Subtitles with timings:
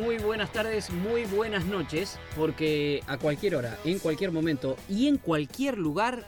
[0.00, 5.18] Muy buenas tardes, muy buenas noches, porque a cualquier hora, en cualquier momento y en
[5.18, 6.24] cualquier lugar,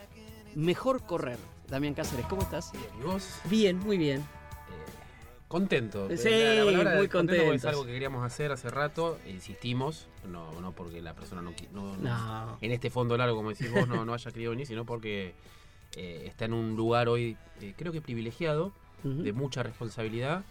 [0.53, 1.37] mejor correr.
[1.67, 2.71] Damián Cáceres, ¿cómo estás?
[2.99, 3.27] ¿Y vos?
[3.49, 4.23] Bien, muy bien.
[5.47, 6.07] Contento.
[6.15, 10.59] Sí, La- la palabra muy contento Es algo que queríamos hacer hace rato, insistimos, no,
[10.61, 14.13] no porque la persona no, no- en este fondo largo, como decís vos, no, no
[14.13, 15.33] haya querido venir, sino porque
[15.95, 18.71] eh, está en un lugar hoy, eh, creo que privilegiado,
[19.03, 20.43] de mucha responsabilidad.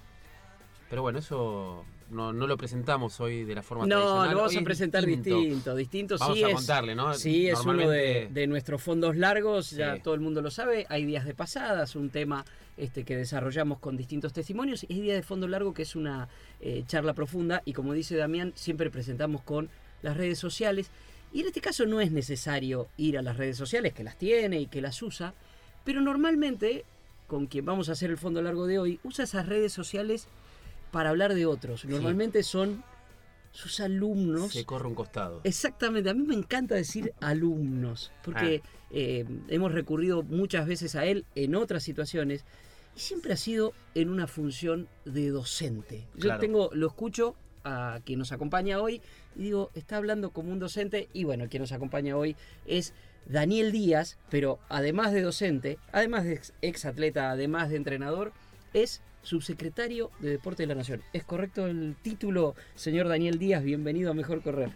[0.90, 4.30] Pero bueno, eso no, no lo presentamos hoy de la forma No, tradicional.
[4.30, 5.74] lo vamos Hoy a es presentar distinto.
[5.74, 6.54] Distinto, Vamos sí a es.
[6.54, 7.14] contarle, ¿no?
[7.14, 10.02] Sí, es uno de, de nuestros fondos largos, ya Sí.
[10.02, 10.86] todo el mundo lo sabe.
[10.88, 12.44] Hay días de pasadas, un tema
[12.76, 14.84] este, que desarrollamos con distintos testimonios.
[14.88, 16.28] Y hay día de fondo largo que es una
[16.60, 17.62] eh, charla profunda.
[17.64, 19.68] Y como dice Damián, siempre presentamos con
[20.02, 20.90] las redes sociales.
[21.32, 24.60] Y en este caso no es necesario ir a las redes sociales, que las tiene
[24.60, 25.32] y que las usa.
[25.84, 26.84] Pero normalmente,
[27.26, 30.28] con quien vamos a hacer el fondo largo de hoy, usa esas redes sociales
[30.92, 31.84] para hablar de otros.
[31.84, 32.84] Normalmente son
[33.50, 34.52] sus alumnos.
[34.52, 35.40] Se corre un costado.
[35.44, 38.68] Exactamente, a mí me encanta decir alumnos, porque Ah.
[38.92, 42.44] eh, hemos recurrido muchas veces a él en otras situaciones
[42.96, 46.06] y siempre ha sido en una función de docente.
[46.14, 46.40] Yo Claro.
[46.40, 49.00] tengo, lo escucho a quien nos acompaña hoy
[49.36, 52.36] y digo, está hablando como un docente y bueno, quien nos acompaña hoy
[52.66, 52.92] es
[53.26, 58.32] Daniel Díaz, pero además de docente, además de ex, ex atleta, además de entrenador,
[58.74, 61.02] es subsecretario de Deporte de la Nación.
[61.12, 63.62] ¿Es correcto el título, señor Daniel Díaz?
[63.62, 64.70] Bienvenido a Mejor Correr.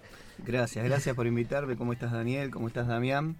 [0.44, 1.76] Gracias, gracias por invitarme.
[1.76, 2.50] ¿Cómo estás Daniel?
[2.50, 3.36] ¿Cómo estás Damián?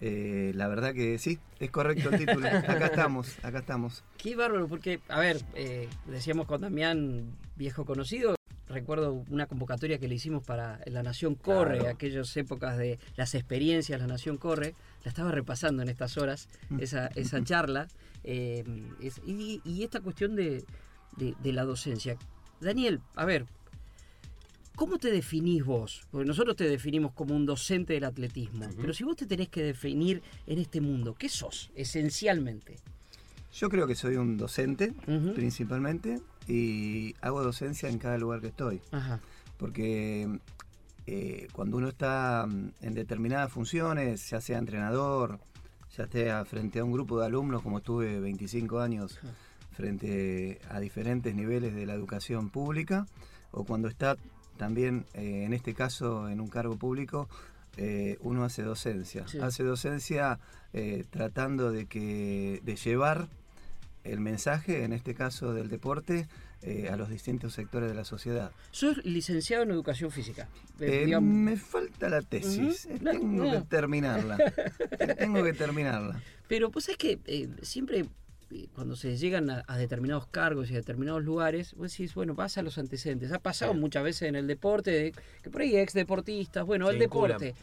[0.00, 2.46] Eh, la verdad que sí, es correcto el título.
[2.48, 4.04] Acá estamos, acá estamos.
[4.18, 8.36] Qué bárbaro, porque, a ver, eh, decíamos con Damián, viejo conocido,
[8.68, 11.94] recuerdo una convocatoria que le hicimos para La Nación Corre, Claro.
[11.94, 14.74] aquellas épocas de las experiencias, La Nación Corre,
[15.04, 17.88] la estaba repasando en estas horas, esa, esa charla,
[18.26, 18.62] eh,
[19.00, 20.64] es- y, y esta cuestión de,
[21.16, 22.18] de- de la docencia.
[22.60, 23.46] Daniel, a ver,
[24.74, 26.02] ¿cómo te definís vos?
[26.10, 29.62] Porque nosotros te definimos como un docente del atletismo, pero si vos te tenés que
[29.62, 32.76] definir en este mundo, ¿qué sos esencialmente?
[33.54, 34.92] Yo creo que soy un docente,
[35.34, 38.82] principalmente, y hago docencia en cada lugar que estoy.
[38.90, 39.20] Ajá.
[39.56, 40.28] Porque
[41.06, 45.40] eh, cuando uno está mm, en determinadas funciones, ya sea entrenador,
[45.96, 49.18] ya sea frente a un grupo de alumnos, como estuve 25 años
[49.72, 53.06] frente a diferentes niveles de la educación pública,
[53.50, 54.16] o cuando está
[54.56, 57.28] también, eh, en este caso, en un cargo público,
[57.76, 59.28] eh, uno hace docencia.
[59.28, 59.38] Sí.
[59.38, 60.38] Hace docencia
[60.72, 63.28] eh, tratando de, que, de llevar
[64.04, 66.26] el mensaje, en este caso del deporte,
[66.62, 68.50] eh, a los distintos sectores de la sociedad.
[68.70, 70.48] Sos licenciado en educación física.
[70.80, 72.94] Eh, Eh, me falta la tesis, Ujú.
[72.94, 73.50] eh, No, tengo no.
[73.52, 74.38] que terminarla.
[74.98, 76.20] Eh, tengo que terminarla.
[76.48, 78.06] Pero pues es que eh, siempre
[78.74, 82.56] cuando se llegan a, a determinados cargos y a determinados lugares, vos decís, bueno, vas
[82.58, 83.32] a los antecedentes.
[83.32, 83.78] Ha pasado Sí.
[83.80, 85.12] muchas veces en el deporte, de-
[85.42, 87.54] que por ahí ex deportistas, bueno, Se el deporte.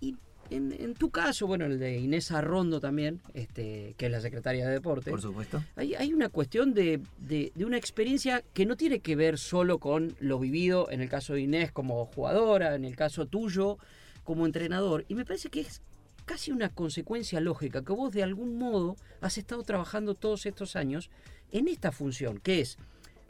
[0.00, 0.16] Y
[0.54, 4.66] en, en tu caso, bueno, el de Inés Arrondo también, este, que es la secretaria
[4.66, 5.10] de deporte.
[5.10, 5.62] Por supuesto.
[5.76, 9.78] Hay, hay una cuestión de, de- de una experiencia que no tiene que ver solo
[9.78, 13.78] con lo vivido, en el caso de Inés como jugadora, en el caso tuyo
[14.24, 15.80] como entrenador, y me parece que es
[16.24, 21.10] casi una consecuencia lógica, que vos de algún modo has estado trabajando todos estos años
[21.50, 22.78] en esta función, que es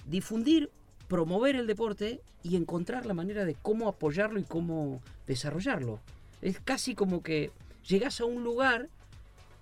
[0.06, 0.70] difundir,
[1.08, 6.00] promover el deporte y encontrar la manera de cómo apoyarlo y cómo desarrollarlo.
[6.42, 7.50] Es casi como que
[7.88, 8.88] llegás a un lugar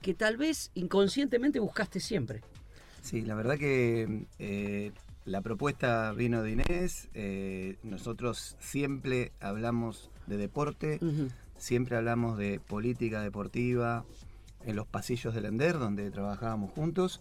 [0.02, 2.40] que tal vez inconscientemente buscaste siempre.
[3.02, 4.92] Sí, la verdad que eh,
[5.24, 7.08] la propuesta vino de Inés.
[7.14, 11.00] eh, nosotros siempre hablamos de deporte,
[11.56, 14.04] siempre hablamos de política deportiva
[14.64, 17.20] en los pasillos del Ender, donde trabajábamos juntos.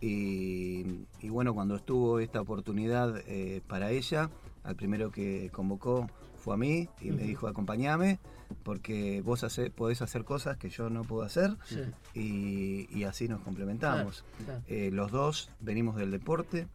[0.00, 4.30] Y, y bueno, cuando estuvo esta oportunidad eh, para ella,
[4.64, 8.18] al primero que convocó fue a mí y me dijo acompáñame
[8.62, 11.80] porque vos hace- podés hacer cosas que yo no puedo hacer Sí.
[12.14, 14.24] y, y así nos complementamos.
[14.44, 14.62] Claro, claro.
[14.68, 16.66] Eh, los dos venimos del deporte,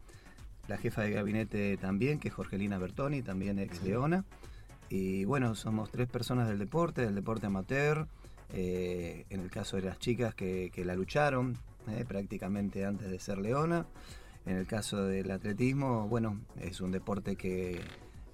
[0.68, 4.24] la jefa de gabinete también, que es Jorgelina Bertoni, también ex Leona.
[4.88, 8.06] Y bueno, somos tres personas del deporte, del deporte amateur.
[8.52, 11.56] eh, en el caso de las chicas que, que la lucharon
[11.88, 13.86] eh, prácticamente antes de ser Leona.
[14.44, 17.80] En el caso del atletismo, bueno, es un deporte que,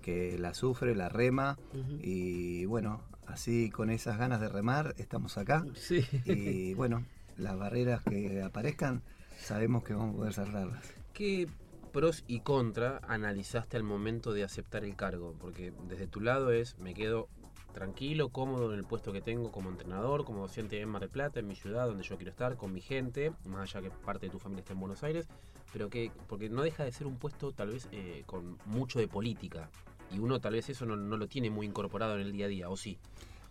[0.03, 1.57] que la sufre, la rema.
[2.03, 3.01] Y bueno,
[3.33, 5.65] así con esas ganas de remar, estamos acá.
[5.75, 6.05] Sí.
[6.25, 7.05] Y bueno,
[7.37, 9.03] las barreras que aparezcan,
[9.39, 10.85] sabemos que vamos a poder cerrarlas.
[11.13, 11.49] ¿Qué
[11.93, 15.35] pros y contra analizaste al momento de aceptar el cargo?
[15.41, 17.29] Porque desde tu lado es, me quedo
[17.73, 21.41] tranquilo, cómodo en el puesto que tengo como entrenador, como docente en Mar del Plata,
[21.41, 24.33] en mi ciudad, donde yo quiero estar, con mi gente, más allá que parte de
[24.33, 25.27] tu familia está en Buenos Aires,
[25.73, 29.09] pero que, porque no deja de ser un puesto tal vez eh, con mucho de
[29.09, 29.71] política.
[30.13, 32.49] Y uno tal vez eso no, no lo tiene muy incorporado en el día a
[32.49, 32.99] día, ¿o sí?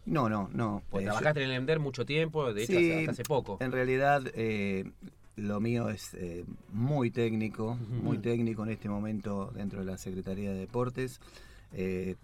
[0.06, 0.80] No, no, no.
[0.94, 3.58] Eh, yo- trabajaste en el EMDER mucho tiempo, de hecho Sí, hasta, hace poco.
[3.60, 4.92] En realidad, eh,
[5.36, 10.52] lo mío es eh, muy técnico, muy técnico en este momento dentro de la Secretaría
[10.52, 11.20] de Deportes.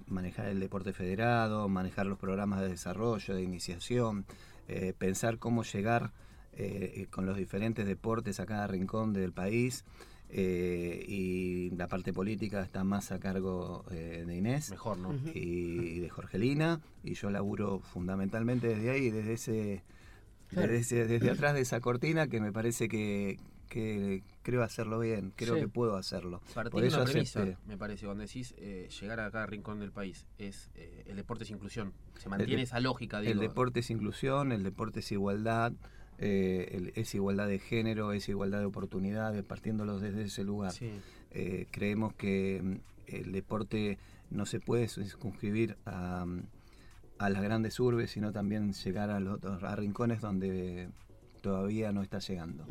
[0.08, 4.26] Manejar el deporte federado, manejar los programas de desarrollo, de iniciación,
[4.98, 6.12] pensar cómo llegar
[7.12, 9.86] con los diferentes deportes a cada rincón del país.
[10.30, 15.10] Eh, y la parte política está más a cargo eh, de Inés Mejor, ¿no?
[15.10, 15.30] Ujú.
[15.34, 19.84] y de Jorgelina y yo laburo fundamentalmente desde ahí, desde ese,
[20.50, 20.72] Claro.
[20.72, 23.38] desde, ese- desde atrás de esa cortina que me parece que,
[23.70, 25.62] que creo hacerlo bien, creo Sí.
[25.62, 26.42] que puedo hacerlo.
[26.54, 27.58] Partí Por de eso una premisa, acepté.
[27.68, 31.44] me parece, cuando decís eh, llegar a cada rincón del país, es eh, el deporte
[31.44, 31.92] es inclusión.
[32.18, 33.34] Se mantiene esa lógica, digo.
[33.34, 35.74] El deporte es inclusión, el deporte es igualdad,
[36.20, 40.72] eh, el- es igualdad de género, es igualdad de oportunidades, partiéndolos desde ese lugar.
[40.72, 40.92] Sí.
[41.32, 42.76] Eh, creemos que mm,
[43.08, 43.98] el deporte
[44.30, 46.44] no se puede circunscribir a, mm,
[47.20, 50.90] a las grandes urbes, sino también llegar a los otros a rincones donde
[51.42, 52.66] todavía no está llegando.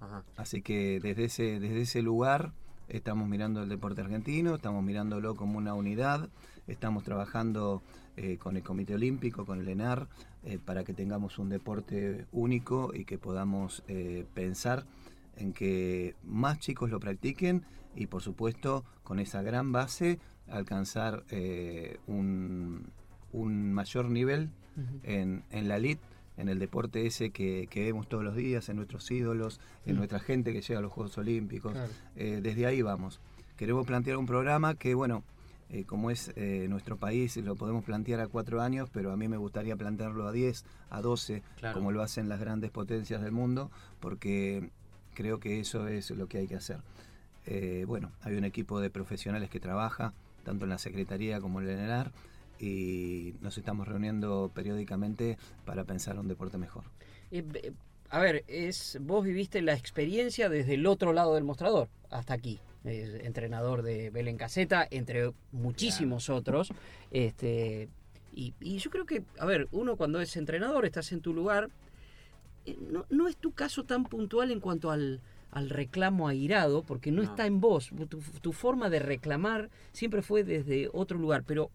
[0.00, 0.24] Ajá.
[0.36, 2.52] Así que desde ese, desde ese lugar
[2.88, 6.28] estamos mirando el deporte argentino, estamos mirándolo como una unidad,
[6.66, 7.82] estamos trabajando
[8.16, 10.08] eh, con el Comité Olímpico, con el ENAR,
[10.44, 14.84] eh, para que tengamos un deporte único y que podamos eh, pensar
[15.36, 17.62] en que más chicos lo practiquen
[17.94, 20.18] y por supuesto con esa gran base
[20.48, 21.24] alcanzar
[22.06, 22.86] un,
[23.32, 24.50] un mayor nivel
[25.02, 26.00] en, en la elite,
[26.36, 29.98] en el deporte ese que, que vemos todos los días, en nuestros ídolos, en Mm.
[29.98, 31.72] nuestra gente que llega a los Juegos Olímpicos.
[31.72, 31.92] Claro.
[32.16, 33.20] Eh, desde ahí vamos.
[33.56, 35.22] Queremos plantear un programa que, bueno,
[35.70, 39.26] eh, como es eh, nuestro país, lo podemos plantear a cuatro años, pero a mí
[39.28, 41.74] me gustaría plantearlo a 10, a 12, Claro.
[41.74, 43.70] como lo hacen las grandes potencias del mundo,
[44.00, 44.70] porque
[45.14, 46.78] creo que eso es lo que hay que hacer.
[47.46, 50.12] Eh, bueno, hay un equipo de profesionales que trabaja,
[50.44, 52.12] tanto en la Secretaría como en el ENAR,
[52.60, 56.84] y nos estamos reuniendo periódicamente para pensar un deporte mejor.
[58.08, 62.60] A ver, es vos viviste la experiencia desde el otro lado del mostrador, hasta aquí.
[62.86, 66.70] Es entrenador de Belén Caseta, entre muchísimos otros.
[67.10, 67.88] Este,
[68.32, 71.68] y, y yo creo que, a ver, uno cuando es entrenador, estás en tu lugar.
[72.64, 77.10] eh, No, no es tu caso tan puntual en cuanto al, al reclamo airado, porque
[77.10, 77.28] no, No.
[77.28, 77.90] está en vos.
[78.08, 81.42] Tu, tu forma de reclamar siempre fue desde otro lugar.
[81.44, 81.70] Pero,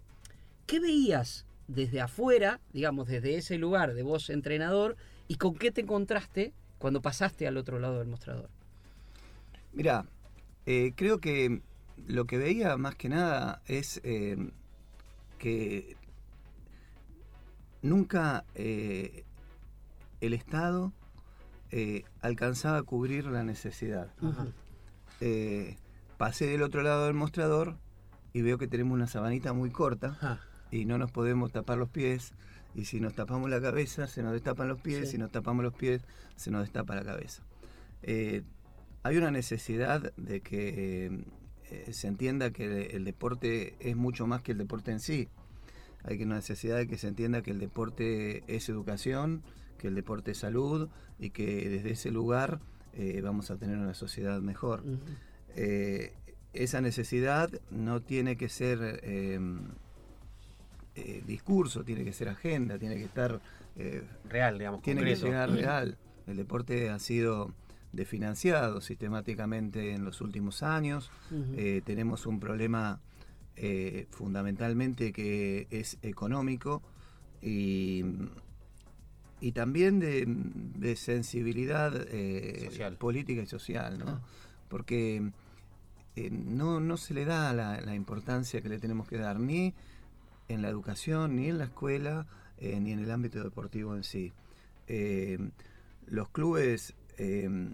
[0.65, 4.95] ¿qué veías desde afuera, digamos, desde ese lugar de vos entrenador,
[5.27, 8.49] y con qué te encontraste cuando pasaste al otro lado del mostrador?
[9.73, 10.05] Mira,
[10.65, 11.62] eh, creo que
[12.07, 14.51] lo que veía más que nada es eh,
[15.38, 15.95] que
[17.81, 19.24] nunca eh,
[20.19, 20.93] el Estado
[21.71, 24.12] eh, alcanzaba a cubrir la necesidad.
[24.21, 24.47] Ajá.
[25.19, 25.77] Eh,
[26.17, 27.77] pasé del otro lado del mostrador
[28.33, 30.39] y veo que tenemos una sabanita muy corta
[30.71, 32.33] y no nos podemos tapar los pies.
[32.74, 35.07] Y si nos tapamos la cabeza, se nos destapan los pies.
[35.07, 35.13] Sí.
[35.13, 36.03] Si nos tapamos los pies,
[36.36, 37.43] se nos destapa la cabeza.
[39.03, 41.12] Hay una necesidad de que
[41.70, 45.27] eh, se entienda que el deporte es mucho más que el deporte en sí.
[46.03, 49.43] Hay una necesidad de que se entienda que el deporte es educación,
[49.77, 50.89] que el deporte es salud
[51.20, 52.60] y que desde ese lugar
[52.93, 54.84] eh, vamos a tener una sociedad mejor.
[55.55, 56.13] Eh,
[56.53, 59.39] esa necesidad no tiene que ser eh,
[60.96, 63.39] eh, discurso, tiene que ser agenda, tiene que estar,
[63.77, 65.98] eh, Real, digamos, tiene que llegar real.
[66.27, 67.53] El deporte ha sido
[67.91, 71.12] desfinanciado sistemáticamente en los últimos años.
[71.55, 73.00] Eh, tenemos un problema
[73.55, 76.81] eh, fundamentalmente que es económico
[77.41, 78.03] y,
[79.41, 84.05] y también de, de sensibilidad eh, política y social, ¿no?
[84.07, 84.21] Ah.
[84.69, 85.31] Porque
[86.31, 89.74] no, no se le da la, la importancia que le tenemos que dar ni
[90.48, 92.25] en la educación, ni en la escuela,
[92.60, 94.31] ni en el ámbito deportivo en sí.
[96.07, 97.73] Los clubes eh,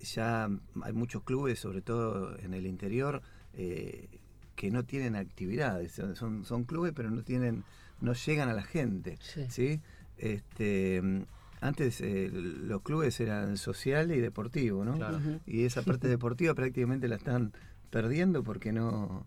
[0.00, 0.48] ya
[0.82, 3.22] hay muchos clubes, sobre todo en el interior,
[3.54, 4.08] eh,
[4.56, 5.92] que no tienen actividades.
[5.92, 7.64] Son- Son, clubes, pero no tienen,
[8.00, 9.18] no llegan a la gente.
[9.20, 9.46] Sí.
[9.50, 9.80] ¿sí?
[10.18, 11.22] Este, mm,
[11.60, 14.94] antes eh, los clubes eran social y deportivo, ¿no?
[14.96, 15.18] Claro.
[15.46, 17.52] Y esa parte deportiva prácticamente la están
[17.90, 19.26] perdiendo porque no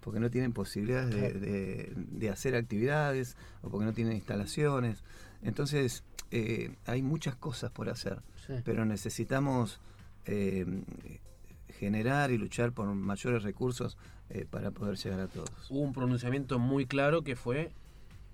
[0.00, 5.04] porque no tienen posibilidades de, de- de hacer actividades o porque no tienen instalaciones.
[5.42, 8.18] Entonces, eh, hay muchas cosas por hacer,
[8.56, 8.62] Sí.
[8.64, 9.80] pero necesitamos
[10.26, 10.66] eh,
[11.78, 13.96] generar y luchar por mayores recursos
[14.28, 15.50] eh, para poder llegar a todos.
[15.70, 17.72] Hubo un pronunciamiento muy claro que fue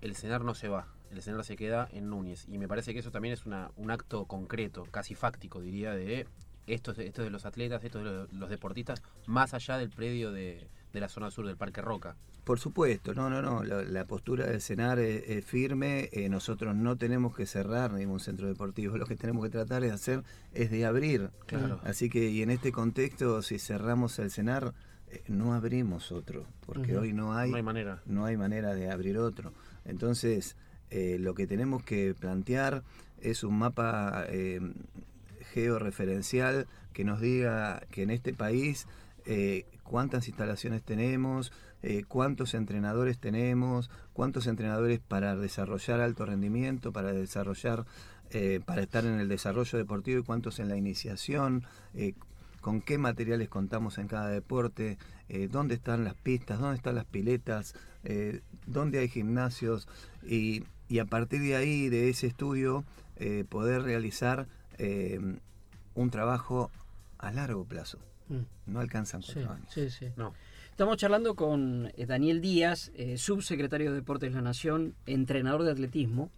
[0.01, 2.45] el cenar no se va, el cenar se queda en Núñez.
[2.49, 6.27] Y me parece que eso también es una, un acto concreto, casi fáctico, diría, de
[6.67, 9.77] esto, es- esto es de los atletas, esto es de los, los deportistas, más allá
[9.77, 12.15] del predio de, de la zona sur del Parque Roca.
[12.43, 13.63] Por supuesto, no, no, no.
[13.63, 16.09] La, la postura del CENAR es, es firme.
[16.11, 18.97] eh, nosotros no tenemos que cerrar ningún centro deportivo.
[18.97, 20.23] Lo que tenemos que tratar de hacer
[20.53, 21.29] es de abrir.
[21.45, 21.79] Claro.
[21.83, 24.73] Así que, y en este contexto, si cerramos el CENAR,
[25.09, 28.01] eh, no abrimos otro, porque hoy no hay, No hay manera.
[28.05, 29.53] no hay manera de abrir otro.
[29.85, 30.55] Entonces,
[30.89, 32.83] eh, lo que tenemos que plantear
[33.21, 34.25] es un mapa
[35.53, 38.87] georreferencial que nos diga que en este país
[39.29, 41.51] eh, cuántas instalaciones tenemos,
[41.83, 47.85] eh, cuántos entrenadores tenemos, cuántos entrenadores para desarrollar alto rendimiento, para desarrollar,
[48.29, 51.65] eh, para estar en el desarrollo deportivo y cuántos en la iniciación,
[52.61, 54.97] con qué materiales contamos en cada deporte,
[55.49, 57.75] dónde están las pistas, dónde están las piletas,
[58.65, 59.87] dónde hay gimnasios
[60.23, 60.63] y,
[60.99, 62.83] a partir de ahí, de ese estudio,
[63.49, 64.47] poder realizar
[65.95, 66.71] un trabajo
[67.17, 67.99] a largo plazo.
[68.29, 68.71] Mm.
[68.71, 69.67] No alcanzan Sí, cuatro años.
[69.73, 70.07] sí, sí.
[70.15, 70.33] No.
[70.71, 75.71] Estamos charlando con eh, Daniel Díaz, eh, subsecretario de Deportes de la Nación, entrenador de
[75.71, 76.29] atletismo.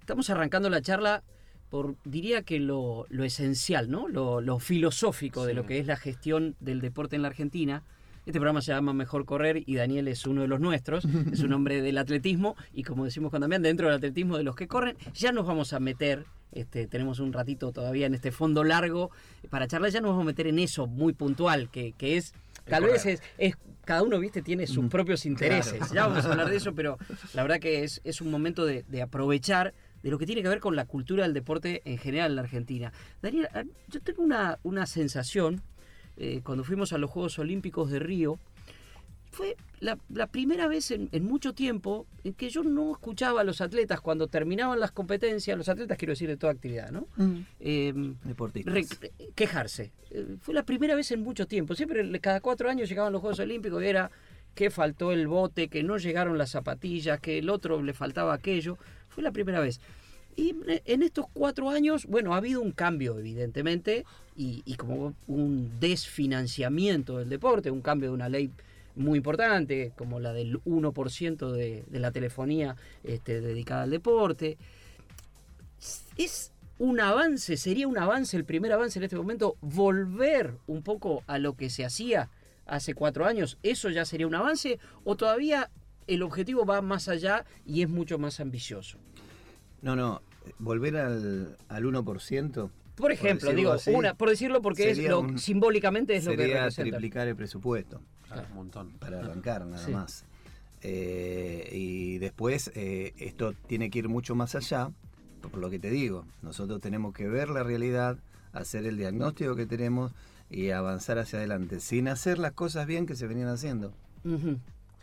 [0.00, 1.22] Estamos arrancando la charla
[1.70, 4.06] por, diría que lo, lo esencial, ¿no?
[4.08, 7.82] Lo, lo filosófico de lo que es la gestión del deporte en la Argentina.
[8.26, 11.52] Este programa se llama Mejor Correr y Daniel es uno de los nuestros, es un
[11.52, 14.96] hombre del atletismo y como decimos con Damián, dentro del atletismo de los que corren,
[15.14, 19.10] ya nos vamos a meter, este, tenemos un ratito todavía en este fondo largo
[19.50, 22.32] para charlar, ya nos vamos a meter en eso muy puntual, que, que es,
[22.66, 23.54] tal vez es, es,
[23.84, 25.94] cada uno, viste, tiene sus propios intereses, Claro.
[25.94, 26.98] ya vamos a hablar de eso, pero
[27.34, 30.48] la verdad que es, es un momento de, de aprovechar de lo que tiene que
[30.48, 32.92] ver con la cultura del deporte en general en la Argentina.
[33.22, 35.60] Daniel, a- yo tengo una, una sensación,
[36.16, 38.38] eh, cuando fuimos a los Juegos Olímpicos de Río,
[39.30, 43.44] fue la, la primera vez en, en mucho tiempo en que yo no escuchaba a
[43.44, 47.06] los atletas cuando terminaban las competencias, los atletas quiero decir de toda actividad, ¿no?
[47.60, 47.92] Eh,
[48.24, 48.74] Deportistas.
[48.74, 49.92] re- quejarse.
[50.10, 51.74] Eh, Fue la primera vez en mucho tiempo.
[51.74, 54.10] Siempre, cada cuatro años llegaban los Juegos Olímpicos y era
[54.54, 58.78] que faltó el bote, que no llegaron las zapatillas, que el otro le faltaba aquello.
[59.08, 59.80] Fue la primera vez.
[60.36, 60.54] Y
[60.86, 64.04] en estos cuatro años, bueno, ha habido un cambio, evidentemente,
[64.36, 68.50] y, y como un desfinanciamiento del deporte, un cambio de una ley
[68.96, 74.58] muy importante, como la del 1% de, de la telefonía este, dedicada al deporte.
[76.16, 81.22] Es un avance, sería un avance, el primer avance en este momento, volver un poco
[81.26, 82.30] a lo que se hacía
[82.66, 83.58] hace cuatro años.
[83.62, 84.78] ¿Eso ya sería un avance?
[85.04, 85.70] ¿O todavía
[86.06, 88.98] el objetivo va más allá y es mucho más ambicioso?
[89.82, 90.22] No, no,
[90.58, 92.70] volver al, al 1%.
[92.96, 96.46] Por ejemplo, digo, así, una, por decirlo porque es lo, un- simbólicamente es lo que
[96.48, 96.90] representa.
[96.90, 98.90] triplicar el presupuesto Claro, un montón.
[98.98, 99.92] para arrancar nada Sí.
[99.92, 100.24] más.
[100.82, 104.90] Eh, y después eh, esto tiene que ir mucho más allá,
[105.42, 108.16] por lo que te digo, nosotros tenemos que ver la realidad,
[108.52, 110.12] hacer el diagnóstico que tenemos
[110.48, 113.92] y avanzar hacia adelante, sin hacer las cosas bien que se venían haciendo.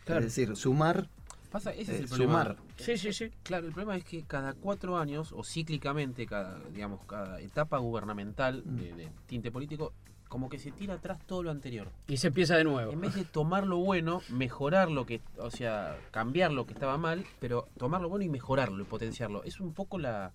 [0.04, 0.20] Claro.
[0.20, 1.08] Es decir, sumar,
[1.50, 2.32] Pasa, ese eh, es el problema.
[2.42, 2.56] sumar.
[2.76, 3.30] Sí, sí, sí.
[3.42, 8.62] Claro, el problema es que cada cuatro años, o cíclicamente, cada, digamos, cada etapa gubernamental
[8.66, 9.92] de, de tinte político,
[10.28, 11.88] como que se tira atrás todo lo anterior.
[12.06, 12.92] Y se empieza de nuevo.
[12.92, 16.98] En vez de tomar lo bueno, mejorar lo que, o sea, cambiar lo que estaba
[16.98, 19.42] mal, pero tomar lo bueno y mejorarlo y potenciarlo.
[19.44, 20.32] Es un poco la,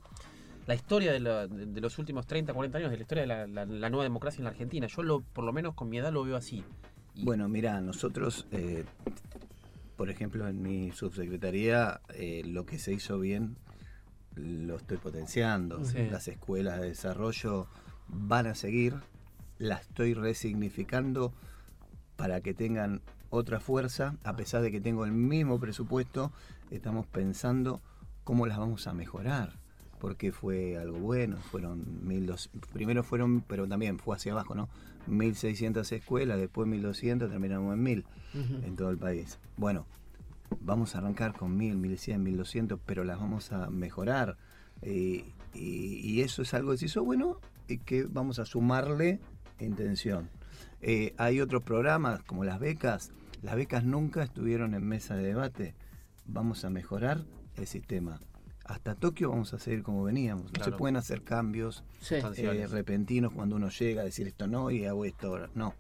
[0.66, 3.28] la historia de, la- de- de los últimos 30, 40 años, de la historia de
[3.28, 4.88] la, la- la nueva democracia en la Argentina.
[4.88, 6.64] Yo, lo, por lo menos con mi edad, lo veo así.
[7.16, 8.86] Y- Bueno, mira, nosotros, eh,
[9.96, 13.56] por ejemplo, en mi subsecretaría, eh, lo que se hizo bien
[14.36, 15.86] lo estoy potenciando.
[15.86, 16.08] Sí.
[16.10, 17.68] Las escuelas de desarrollo
[18.08, 18.96] van a seguir,
[19.64, 21.34] las estoy resignificando
[22.18, 26.32] para que tengan otra fuerza, a pesar de que tengo el mismo presupuesto,
[26.70, 27.82] estamos pensando
[28.24, 29.54] cómo las vamos a mejorar.
[30.00, 34.68] Porque fue algo bueno, fueron 1200, primero fueron, pero también fue hacia abajo, ¿no?
[35.08, 38.66] 1600 escuelas, después 1200, terminamos en 1000 Ujú.
[38.66, 39.40] en todo el país.
[39.56, 39.86] Bueno,
[40.60, 44.36] vamos a arrancar con 1000, 1100, 1200, pero las vamos a mejorar.
[44.82, 47.40] Eh, y, y eso es algo que se hizo bueno
[47.70, 49.22] y que vamos a sumarle
[49.60, 50.30] intención.
[50.82, 53.12] Eh, hay otros programas como las becas.
[53.42, 55.76] Las becas nunca estuvieron en mesa de debate.
[56.26, 57.22] Vamos a mejorar
[57.56, 58.20] el sistema.
[58.66, 60.52] Hasta Tokio vamos a seguir como veníamos.
[60.58, 62.16] No se pueden hacer cambios Sí.
[62.38, 65.50] eh, repentinos cuando uno llega a decir esto no y hago esto ahora.
[65.54, 65.74] No.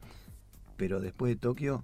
[0.75, 1.83] Pero después de Tokio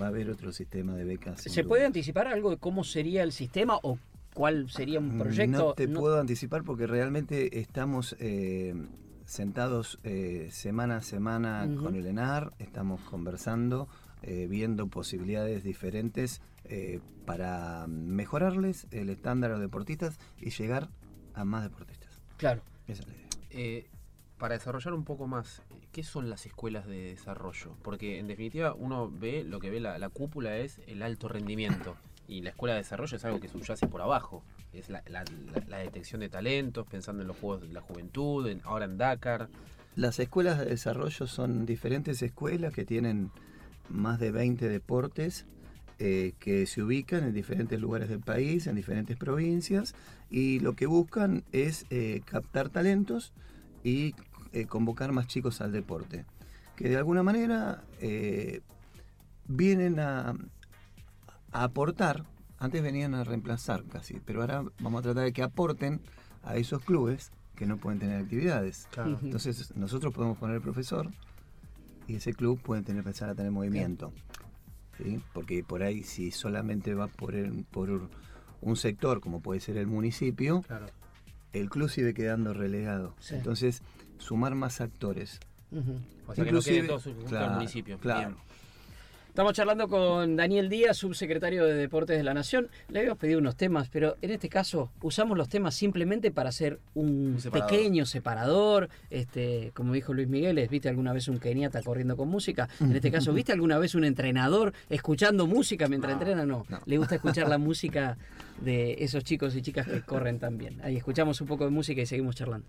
[0.00, 1.40] va a haber otro sistema de becas.
[1.42, 3.98] ¿Se puede anticipar algo de cómo sería el sistema o
[4.34, 5.58] cuál sería un proyecto?
[5.58, 8.74] No te No- puedo anticipar porque realmente estamos eh,
[9.30, 13.86] sentados eh, semana a semana con el ENAR, estamos conversando,
[14.22, 20.88] eh, viendo posibilidades diferentes eh, para mejorarles el estándar a los deportistas y llegar
[21.34, 22.10] a más deportistas.
[22.38, 22.62] Claro.
[22.88, 23.28] Esa es la idea.
[23.50, 23.86] Eh,
[24.36, 27.76] para desarrollar un poco más, ¿qué son las escuelas de desarrollo?
[27.82, 31.94] Porque en definitiva uno ve, lo que ve la, la cúpula es el alto rendimiento.
[32.26, 34.42] Y la escuela de desarrollo es algo que subyace por abajo.
[34.72, 38.84] Es la, la- detección de talentos, pensando en los Juegos de la Juventud, en- ahora
[38.84, 39.48] en Dakar.
[39.96, 43.30] Las escuelas de desarrollo son diferentes escuelas que tienen
[43.88, 45.46] más de 20 deportes
[45.98, 49.94] eh, que se ubican en diferentes lugares del país, en diferentes provincias,
[50.30, 53.32] y lo que buscan es eh, captar talentos
[53.84, 54.14] y
[54.52, 56.24] eh, convocar más chicos al deporte,
[56.76, 57.82] que de alguna manera
[59.46, 60.34] vienen a
[61.52, 62.24] aportar,
[62.60, 66.00] antes venían a reemplazar casi, pero ahora vamos a tratar de que aporten
[66.44, 68.88] a esos clubes que no pueden tener actividades.
[69.22, 71.10] Entonces nosotros podemos poner el profesor
[72.06, 74.12] y ese club puede tener, empezar a tener movimiento.
[74.98, 75.20] ¿sí?
[75.32, 78.08] Porque por ahí si solamente va por, el- por
[78.60, 80.86] un sector como puede ser el municipio, Claro.
[81.54, 83.14] el club sigue quedando relegado.
[83.20, 83.34] Sí.
[83.36, 83.82] Entonces
[84.18, 85.40] sumar más actores.
[85.70, 85.98] Ujú.
[86.26, 87.98] O sea que no quede todo claro, al municipio.
[87.98, 88.28] claro.
[88.30, 88.49] Bien.
[89.40, 92.68] Estamos charlando con Daniel Díaz, subsecretario de Deportes de la Nación.
[92.90, 96.78] Le habíamos pedido unos temas, pero en este caso usamos los temas simplemente para hacer
[96.92, 97.70] un, Un separador.
[97.70, 98.90] pequeño separador.
[99.08, 102.68] Este, como dijo Luis Miguel, ¿es- ¿viste alguna vez un keniata corriendo con música?
[102.80, 106.44] En este caso, ¿viste alguna vez un entrenador escuchando música mientras No, entrena?
[106.44, 106.66] No.
[106.68, 106.80] no.
[106.84, 108.18] Le gusta escuchar la música
[108.60, 110.82] de esos chicos y chicas que corren también.
[110.82, 112.66] Ahí escuchamos un poco de música y seguimos charlando.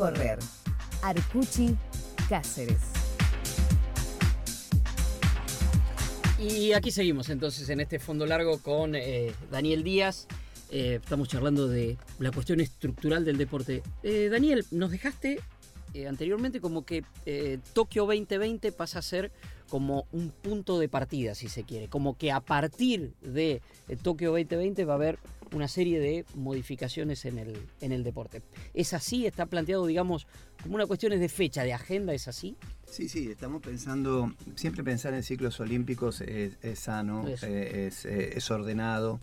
[0.00, 0.38] Correr.
[1.02, 1.76] Arcuchi,
[2.26, 2.78] Cáceres.
[6.38, 10.26] Y aquí seguimos entonces en este fondo largo con eh, Daniel Díaz.
[10.70, 13.82] Eh, estamos charlando de la cuestión estructural del deporte.
[14.02, 15.38] Eh, Daniel, nos dejaste
[16.08, 17.04] anteriormente como que
[17.74, 19.30] Tokio 2020 pasa a ser
[19.68, 21.88] como un punto de partida, si se quiere.
[21.88, 23.60] Como que a partir de
[24.02, 25.18] Tokio 2020 va a haber
[25.52, 28.42] una serie de modificaciones en el, en el deporte.
[28.74, 29.26] ¿Es así?
[29.26, 30.26] ¿Está planteado, digamos,
[30.62, 32.14] como una cuestión de fecha, de agenda?
[32.14, 32.56] ¿Es así?
[32.86, 38.36] Sí, sí, estamos pensando, siempre pensar en ciclos olímpicos es, es sano, eh, es, eh,
[38.36, 39.20] es ordenado.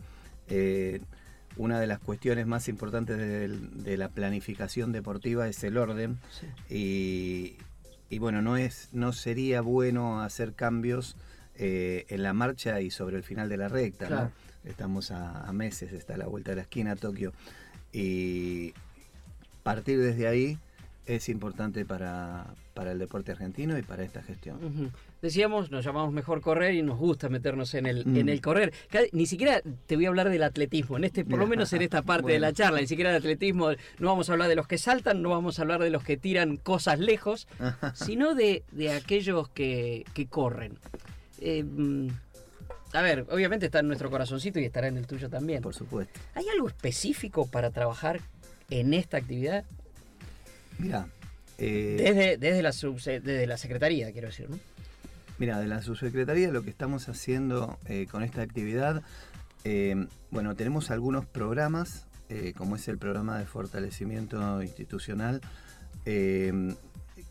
[0.50, 1.02] Eh,
[1.58, 6.20] una de las cuestiones más importantes de, la planificación deportiva es el orden
[6.70, 7.56] y,
[8.10, 11.16] y bueno, no, es, no sería bueno hacer cambios
[11.60, 14.10] eh, en la marcha y sobre el final de la recta.
[14.10, 14.32] ¿no?
[14.66, 17.34] Estamos a, a meses, está a la vuelta de la esquina Tokio
[17.94, 18.74] y
[19.64, 20.58] partir desde ahí
[21.06, 24.92] es importante para, para el deporte argentino y para esta gestión.
[25.22, 28.18] Decíamos, nos llamamos mejor correr y nos gusta meternos en el, Mm.
[28.18, 28.74] en el correr.
[28.90, 31.82] Cada- Ni siquiera te voy a hablar del atletismo, en este, por lo menos en
[31.82, 34.68] esta parte de la charla, ni siquiera del atletismo, no vamos a hablar de los
[34.68, 37.48] que saltan, no vamos a hablar de los que tiran cosas lejos,
[37.94, 40.78] sino de, de aquellos que, que corren.
[41.40, 42.08] Eh, mm,
[42.94, 45.62] a ver, obviamente está en nuestro corazoncito y estará en el tuyo también.
[45.62, 46.20] Por supuesto.
[46.36, 48.20] ¿Hay algo específico para trabajar
[48.70, 49.66] en esta actividad?
[50.80, 51.08] Mira,
[51.58, 54.60] eh, Desde, desde, la, subse- desde la Secretaría, quiero decir, ¿no?
[55.40, 59.04] mira, de la subsecretaría lo que estamos haciendo eh, con esta actividad,
[59.64, 65.42] eh, bueno, tenemos algunos programas, eh, como es el programa de fortalecimiento institucional,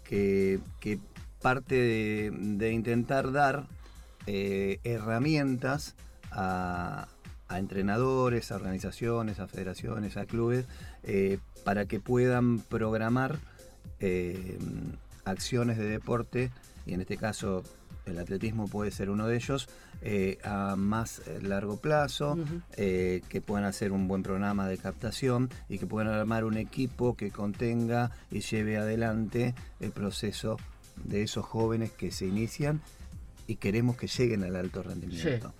[0.04, 0.98] que, que
[1.40, 3.66] parte de, de intentar dar
[4.26, 5.94] eh, herramientas
[6.30, 7.08] a,
[7.48, 10.66] a entrenadores, a organizaciones, a federaciones, a clubes,
[11.04, 13.38] eh, para que puedan programar
[14.00, 14.58] eh,
[15.24, 16.50] acciones de deporte,
[16.86, 17.62] y en este caso
[18.04, 19.68] el atletismo puede ser uno de ellos,
[20.02, 22.38] eh, a más largo plazo,
[22.76, 27.16] eh, que puedan hacer un buen programa de captación y que puedan armar un equipo
[27.16, 30.56] que contenga y lleve adelante el proceso
[31.04, 32.80] de esos jóvenes que se inician
[33.46, 35.54] y queremos que lleguen al alto rendimiento.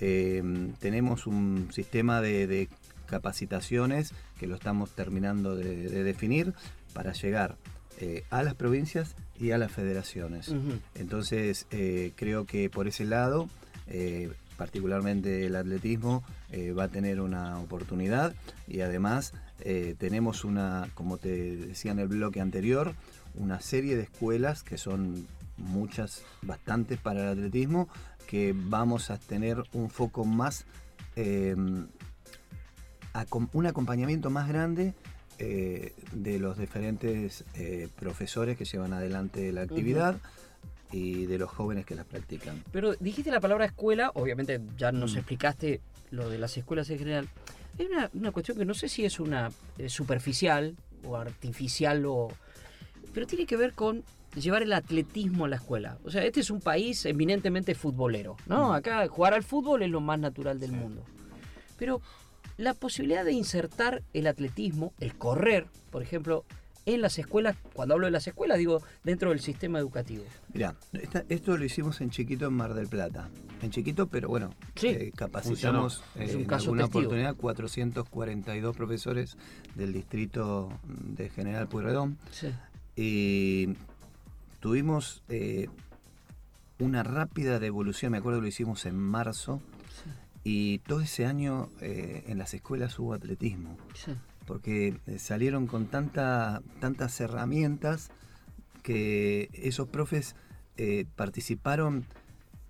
[0.00, 0.42] Eh,
[0.80, 2.68] tenemos un sistema de, de
[3.06, 6.52] capacitaciones que lo estamos terminando de, de definir
[6.92, 7.56] para llegar
[8.00, 10.52] eh, a las provincias y a las federaciones.
[10.96, 13.48] Entonces, eh, creo que por ese lado,
[13.86, 16.24] eh, particularmente el atletismo,
[16.78, 18.32] va a tener una oportunidad
[18.68, 19.32] y además
[19.98, 22.94] tenemos una, como te decía en el bloque anterior,
[23.34, 27.88] una serie de escuelas que son muchas, bastantes para el atletismo,
[28.26, 30.64] que vamos a tener un foco más,
[31.16, 31.54] eh,
[33.12, 34.94] acom- un acompañamiento más grande
[35.38, 40.16] eh, de los diferentes eh, profesores que llevan adelante la actividad
[40.92, 42.62] y de los jóvenes que las practican.
[42.70, 45.18] Pero dijiste la palabra escuela, obviamente ya nos Mm.
[45.18, 45.80] explicaste
[46.12, 47.28] lo de las escuelas en general.
[47.78, 52.28] Hay una, una cuestión que no sé si es una eh, superficial o artificial o...
[53.12, 54.04] Pero tiene que ver con
[54.36, 55.98] llevar el atletismo a la escuela.
[56.04, 58.70] O sea, este es un país eminentemente futbolero, ¿no?
[58.70, 58.72] Mm.
[58.74, 61.02] Acá jugar al fútbol es lo más natural del mundo.
[61.78, 62.00] Pero
[62.56, 66.44] la posibilidad de insertar el atletismo, el correr, por ejemplo,
[66.86, 70.22] en las escuelas, cuando hablo de las escuelas, digo dentro del sistema educativo.
[70.52, 73.30] Mirá, esta- esto lo hicimos en Chiquito, en Mar del Plata.
[73.62, 76.98] En Chiquito, pero bueno, Sí, eh, capacitamos Es eh, un en caso alguna testigo.
[77.00, 79.38] oportunidad 442 profesores
[79.74, 82.18] del distrito de General Pueyrredón.
[82.30, 82.48] Sí.
[82.96, 83.74] Y
[84.68, 85.68] tuvimos eh,
[86.78, 89.60] una rápida devolución, me acuerdo que lo hicimos en marzo,
[90.42, 94.12] y todo ese año eh, en las escuelas hubo atletismo, Sí.
[94.46, 98.10] porque eh, salieron con tanta, tantas herramientas
[98.82, 100.34] que esos profes
[100.78, 102.06] eh, participaron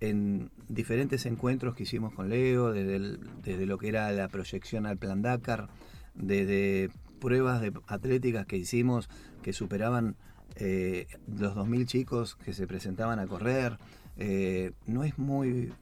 [0.01, 4.85] en diferentes encuentros que hicimos con Leo, desde, el- desde lo que era la proyección
[4.85, 5.69] al Plan Dakar,
[6.13, 6.89] desde
[7.21, 9.07] pruebas de atléticas que hicimos
[9.41, 10.17] que superaban
[10.55, 13.77] eh, los 2.000 chicos que se presentaban a correr.
[14.17, 15.73] Eh, no es muy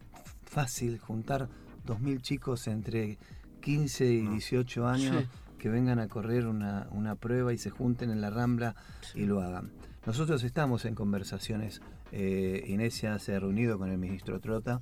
[0.46, 1.50] fácil juntar
[1.86, 3.18] 2.000 chicos entre
[3.62, 5.30] 15 y 18 años Sí.
[5.60, 8.76] que vengan a correr una, una prueba y se junten en la rambla
[9.16, 9.72] y lo hagan.
[10.06, 11.82] Nosotros estamos en conversaciones,
[12.12, 14.82] eh, Inés ya se ha reunido con el ministro Trota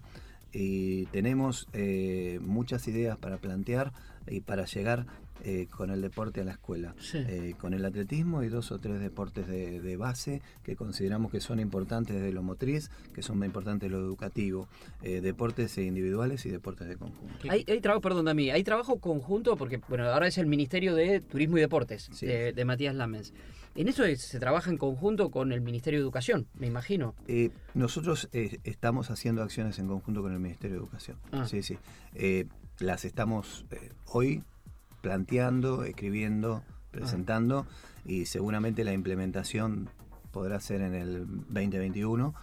[0.51, 3.93] y tenemos eh, muchas ideas para plantear
[4.27, 5.05] y para llegar
[5.43, 6.93] eh, con el deporte a la escuela.
[6.99, 7.17] Sí.
[7.17, 11.41] Eh, con el atletismo y dos o tres deportes de, de base que consideramos que
[11.41, 14.67] son importantes de lo motriz, que son muy importantes de lo educativo,
[15.01, 17.35] eh, deportes individuales y deportes de conjunto.
[17.49, 20.93] Hay, hay trabajo, perdón, a mí, hay trabajo conjunto porque, bueno, ahora es el Ministerio
[20.93, 22.27] de Turismo y Deportes Sí.
[22.27, 23.33] de, de Matías Lamens.
[23.73, 27.15] En eso es- se trabaja en conjunto con el Ministerio de Educación, me imagino.
[27.73, 31.17] Nosotros estamos haciendo acciones en conjunto con el Ministerio de Educación.
[31.31, 31.47] Ah.
[31.47, 31.77] Sí, sí.
[32.81, 34.43] Las estamos eh, hoy
[35.01, 37.65] planteando, escribiendo, presentando
[38.05, 39.89] y seguramente la implementación
[40.31, 42.33] podrá ser en el 2021,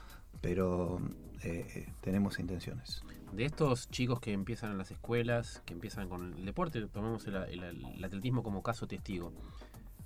[0.41, 1.01] pero
[1.43, 3.03] eh, eh, tenemos intenciones.
[3.33, 7.35] De estos chicos que empiezan en las escuelas, que empiezan con el deporte, tomamos el,
[7.37, 9.33] el- el atletismo como caso testigo,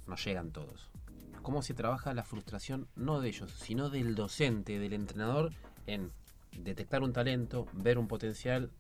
[0.07, 0.91] no llegan todos.
[1.43, 5.53] ¿Cómo se trabaja la frustración no de ellos, sino del docente, del entrenador,
[5.87, 6.11] en
[6.57, 8.71] detectar un talento, ver un potencial,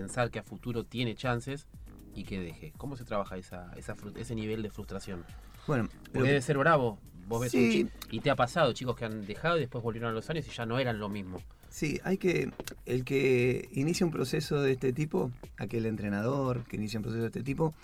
[0.00, 1.66] pensar que a futuro tiene chances
[2.14, 2.72] y que deje?
[2.76, 3.72] ¿Cómo se trabaja esa,
[4.16, 5.24] ese nivel de frustración?
[5.66, 6.98] Bueno, que- debe ser bravo.
[7.28, 7.88] Vos ves Sí.
[8.12, 10.50] y te ha pasado chicos que han dejado y después volvieron a los años y
[10.50, 11.42] ya no eran lo mismo.
[11.70, 12.52] Sí, hay que.
[12.86, 17.26] El que inicia un proceso de este tipo, aquel entrenador que inicia un proceso de
[17.26, 17.74] este tipo,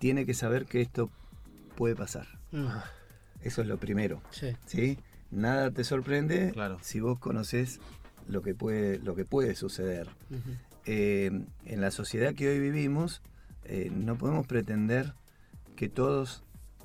[0.00, 1.08] tiene que saber que esto
[1.76, 2.26] puede pasar.
[3.42, 4.20] Eso es lo primero.
[4.30, 4.56] Sí.
[4.66, 4.98] ¿sí?
[5.30, 6.78] Nada te sorprende Claro.
[6.82, 7.78] si vos conoces
[8.26, 10.08] lo que puede, lo que puede suceder.
[10.30, 10.56] Ujú.
[10.90, 11.30] Eh,
[11.66, 13.20] en la sociedad que hoy vivimos,
[13.64, 15.12] eh, no podemos pretender
[15.76, 16.42] que todos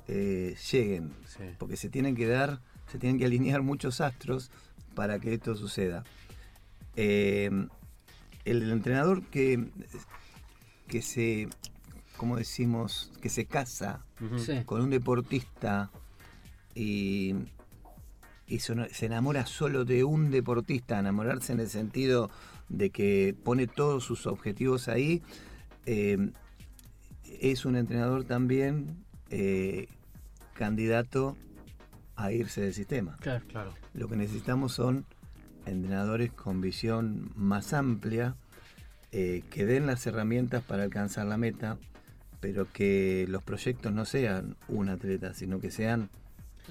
[0.08, 1.44] eh, lleguen, Sí.
[1.58, 2.60] porque se tienen que dar,
[2.92, 4.50] se tienen que alinear muchos astros
[4.94, 6.04] para que esto suceda.
[6.96, 7.50] Eh,
[8.44, 9.68] el entrenador que,
[10.86, 11.48] que se,
[12.18, 13.10] ¿cómo decimos?
[13.22, 14.04] Que se casa.
[14.36, 14.62] Sí.
[14.66, 15.90] con un deportista
[16.74, 17.34] y,
[18.46, 22.30] y son- se enamora solo de un deportista, enamorarse en el sentido
[22.68, 25.22] de que pone todos sus objetivos ahí,
[25.86, 26.30] eh,
[27.40, 29.88] es un entrenador también eh,
[30.54, 31.36] candidato
[32.16, 33.16] a irse del sistema.
[33.20, 33.44] Claro.
[33.48, 33.74] Claro.
[33.92, 35.04] Lo que necesitamos son
[35.66, 38.36] entrenadores con visión más amplia,
[39.12, 41.78] eh, que den las herramientas para alcanzar la meta,
[42.40, 46.10] pero que los proyectos no sean un atleta, sino que sean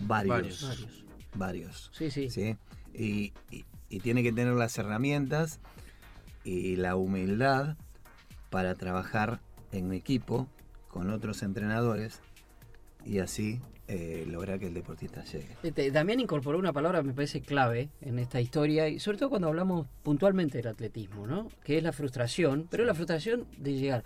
[0.01, 0.29] varios.
[0.29, 0.61] Varios.
[0.63, 1.05] Varios.
[1.35, 2.29] varios, Sí, sí.
[2.29, 2.55] ¿sí?
[2.93, 5.59] Y, y- y tiene que tener las herramientas
[6.43, 7.75] y la humildad
[8.49, 9.39] para trabajar
[9.71, 10.47] en equipo
[10.87, 12.21] con otros entrenadores
[13.05, 15.57] y así eh, lograr que el deportista llegue.
[15.61, 19.29] Este, Damián incorporó una palabra que me parece clave en esta historia, y sobre todo
[19.29, 21.49] cuando hablamos puntualmente del atletismo, ¿no?
[21.65, 24.03] Que es la frustración, pero la frustración de llegar.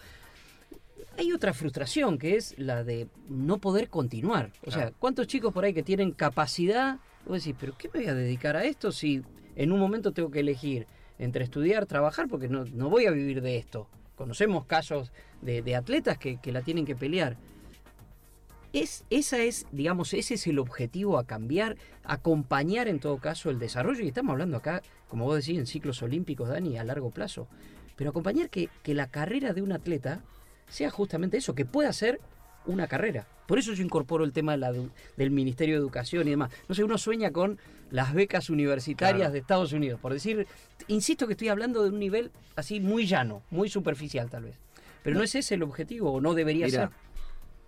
[1.20, 4.52] Hay otra frustración que es la de no poder continuar.
[4.66, 7.00] O sea, ¿cuántos chicos por ahí que tienen capacidad?
[7.26, 9.24] Vos decís, ¿pero qué me voy a dedicar a esto si
[9.56, 10.88] en un momento tengo que elegir
[11.20, 12.28] entre estudiar, trabajar?
[12.28, 13.88] Porque no, no voy a vivir de esto.
[14.16, 17.38] Conocemos casos de, de atletas que, que la tienen que pelear.
[18.74, 23.60] Es, esa es, digamos, ese es el objetivo a cambiar, acompañar en todo caso el
[23.60, 27.48] desarrollo, y estamos hablando acá, como vos decís, en ciclos olímpicos, Dani, a largo plazo,
[27.96, 30.22] pero acompañar que, que la carrera de un atleta
[30.68, 32.20] sea justamente eso, que pueda ser
[32.68, 33.26] una carrera.
[33.48, 36.52] Por eso yo incorporo el tema de la edu- del Ministerio de Educación y demás.
[36.68, 37.58] No sé, uno sueña con
[37.92, 39.34] las becas universitarias Claro.
[39.34, 40.46] de Estados Unidos, por decir,
[40.88, 44.60] insisto que estoy hablando de un nivel así muy llano, muy superficial tal vez.
[45.04, 45.24] Pero no, No.
[45.24, 46.90] es ese el objetivo, o no debería Mira, ser.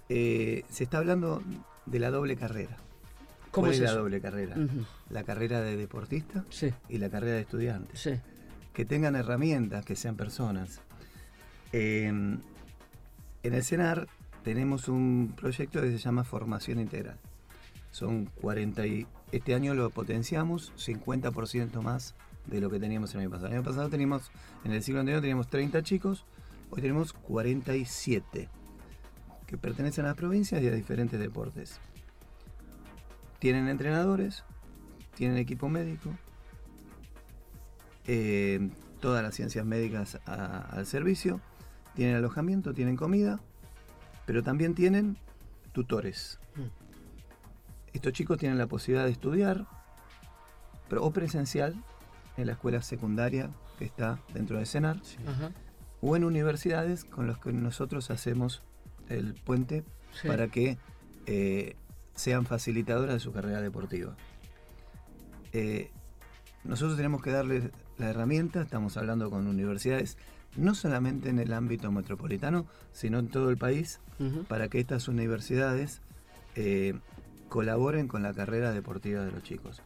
[0.10, 1.42] eh, se está hablando
[1.86, 2.76] de la doble carrera.
[3.52, 4.56] ¿Cómo ¿Cuál es es la doble carrera?
[5.10, 7.96] La carrera de deportista Sí, y la carrera de estudiante.
[7.96, 8.12] sí.
[8.74, 10.82] Que tengan herramientas, que sean personas.
[11.74, 12.44] Eh, en
[13.44, 14.08] el CENAR
[14.44, 17.18] tenemos un proyecto que se llama Formación Integral.
[17.92, 22.16] Son 40 y este año lo potenciamos 50% más
[22.48, 23.48] de lo que teníamos el año pasado.
[23.48, 24.32] El año pasado teníamos,
[24.64, 26.26] en el siglo anterior teníamos 30 chicos,
[26.70, 28.50] hoy tenemos 47
[29.48, 31.80] que pertenecen a las provincias y a diferentes deportes.
[33.40, 34.44] Tienen entrenadores,
[35.16, 36.12] tienen equipo médico,
[38.06, 41.42] eh, todas las ciencias médicas al servicio,
[41.96, 43.40] tienen alojamiento, tienen comida,
[44.30, 45.18] pero también tienen
[45.72, 46.40] tutores.
[46.54, 47.94] Mm.
[47.94, 49.66] Estos chicos tienen la posibilidad de estudiar,
[50.88, 51.84] pero o presencial
[52.38, 55.02] en la escuela secundaria que está dentro de CENAR,
[56.00, 58.62] o en universidades con los que nosotros hacemos
[59.08, 60.28] el puente Sí.
[60.28, 60.78] para que
[61.26, 61.76] eh,
[62.14, 64.16] sean facilitadoras de su carrera deportiva.
[65.54, 65.90] Eh,
[66.64, 70.20] nosotros tenemos que darles la herramienta, estamos hablando con universidades,
[70.56, 74.00] no solamente en el ámbito metropolitano, sino en todo el país,
[74.50, 76.02] para que estas universidades
[76.56, 76.94] eh,
[77.48, 79.82] colaboren con la carrera deportiva de los chicos.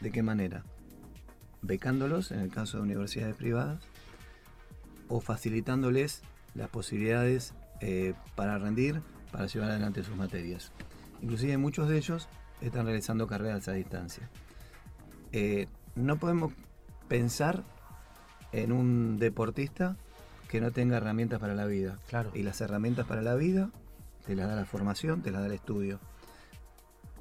[0.00, 0.62] ¿De qué manera?
[1.62, 3.82] Becándolos, en el caso de universidades privadas,
[5.08, 6.22] o facilitándoles
[6.54, 10.72] las posibilidades eh, para rendir, para llevar adelante sus materias.
[11.22, 12.28] Inclusive muchos de ellos
[12.60, 14.28] están realizando carreras a distancia.
[15.32, 16.52] Eh, no podemos
[17.08, 17.64] pensar
[18.52, 19.96] en un deportista
[20.48, 21.98] que no tenga herramientas para la vida.
[22.08, 22.30] Claro.
[22.34, 23.70] Y las herramientas para la vida
[24.26, 25.98] te las da la formación, te las da el estudio.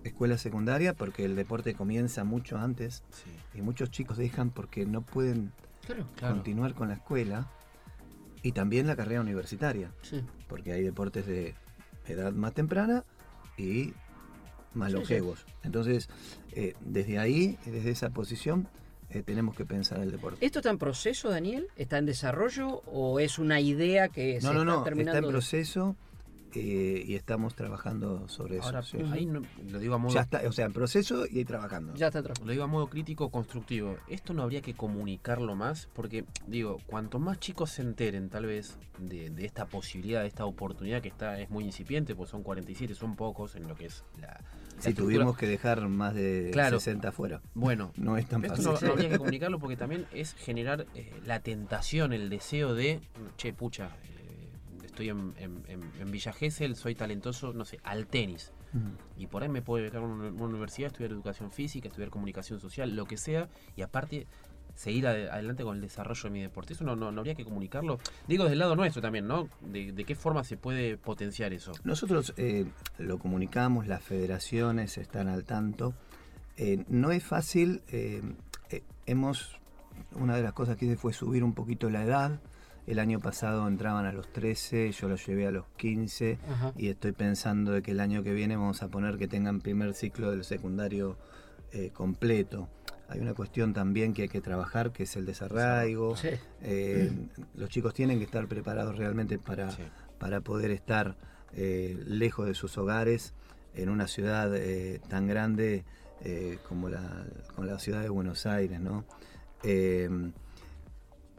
[0.04, 3.32] Escuela secundaria, porque el deporte comienza mucho antes Sí.
[3.58, 5.52] y muchos chicos dejan porque no pueden
[5.86, 6.06] Claro.
[6.16, 6.36] Claro.
[6.36, 7.48] continuar con la escuela
[8.44, 10.24] y también la carrera universitaria, Sí.
[10.48, 11.56] porque hay deportes de
[12.08, 13.04] edad más temprana
[13.58, 13.94] y
[14.76, 14.98] más sí.
[14.98, 15.44] longevos.
[15.64, 16.08] Entonces,
[16.52, 18.68] eh, desde ahí, desde esa posición,
[19.16, 20.46] eh, tenemos que pensar el deporte.
[20.46, 21.68] ¿Esto está en proceso, Daniel?
[21.78, 25.12] ¿Está en desarrollo o es una idea que se No, no, está no, terminando?
[25.12, 25.96] está en de- proceso
[26.58, 28.68] eh, y estamos trabajando sobre eso.
[28.68, 28.98] Ahora, sí.
[29.12, 31.94] ahí no- lo digo a modo Ya está, o sea, en proceso y ahí trabajando.
[31.96, 32.40] Ya está atrás.
[32.40, 33.98] Lo digo a modo crítico constructivo.
[34.08, 38.78] Esto no habría que comunicarlo más porque, digo, cuanto más chicos se enteren tal vez
[39.00, 42.96] de, de esta posibilidad, de esta oportunidad que está es muy incipiente, pues son 47,
[42.96, 44.40] son pocos en lo que es la...
[44.80, 46.80] Si tuvimos que dejar más de Claro.
[46.80, 47.42] 60 afuera.
[47.54, 48.66] Bueno, No es tan fácil.
[48.66, 53.00] no, no habría que comunicarlo porque también es generar eh, la tentación, el deseo de,
[53.38, 54.50] che, pucha, eh,
[54.86, 58.52] estoy en, en- en- en Villa Gesell, soy talentoso, no sé, al tenis.
[59.18, 62.60] Y por ahí me puedo becar a una, una universidad, estudiar educación física, estudiar comunicación
[62.60, 64.28] social, lo que sea, y aparte
[64.76, 66.74] seguir ade- adelante con el desarrollo de mi deporte.
[66.74, 67.98] Eso no, no, no habría que comunicarlo.
[68.28, 69.50] Digo, del lado nuestro también, ¿no?
[69.62, 71.72] De, de qué forma se puede potenciar eso.
[71.84, 72.66] Nosotros eh,
[72.98, 75.94] lo comunicamos, las federaciones están al tanto.
[76.58, 78.22] Eh, no es fácil, eh,
[79.06, 79.58] hemos,
[80.14, 82.40] una de las cosas que hice fue subir un poquito la edad.
[82.88, 86.74] El año pasado entraban a los 13, yo los llevé a los 15 Ajá.
[86.78, 89.96] y estoy pensando de que el año que viene vamos a poner que tengan primer
[89.96, 91.18] ciclo del secundario
[91.94, 92.70] completo.
[93.08, 96.16] Hay una cuestión también que hay que trabajar, que es el desarraigo.
[96.16, 96.30] Sí.
[96.62, 97.12] Eh,
[97.56, 99.84] los chicos tienen que estar preparados realmente para, Sí.
[100.18, 101.16] para poder estar
[101.54, 103.34] eh, lejos de sus hogares
[103.76, 105.86] en una ciudad eh, tan grande
[106.22, 109.06] eh, como, la, como la ciudad de Buenos Aires, ¿no?
[109.64, 110.10] Eh,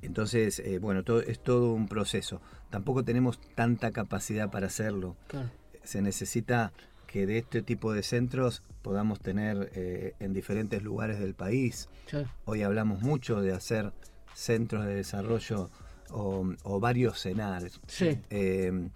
[0.02, 2.40] entonces, eh, bueno, todo, es todo un proceso.
[2.70, 5.16] Tampoco tenemos tanta capacidad para hacerlo.
[5.28, 5.50] Claro.
[5.82, 6.72] Se necesita
[7.06, 11.88] que de este tipo de centros podamos tener eh, en diferentes lugares del país.
[12.10, 12.18] Sí.
[12.44, 13.92] Hoy hablamos mucho de hacer
[14.34, 15.70] centros de desarrollo
[16.10, 17.80] o, o varios cenares.
[17.86, 18.18] Sí.
[18.30, 18.88] Eh,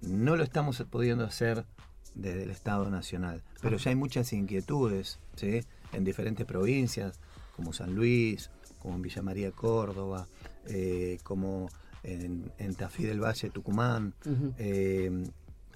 [0.00, 1.64] no lo estamos pudiendo hacer
[2.14, 5.60] desde el Estado Nacional, pero ya hay muchas inquietudes ¿sí?
[5.92, 7.20] en diferentes provincias,
[7.54, 10.26] como San Luis, como en Villa María Córdoba,
[10.66, 11.68] eh, como
[12.02, 14.14] en, en Tafí del Valle, Tucumán,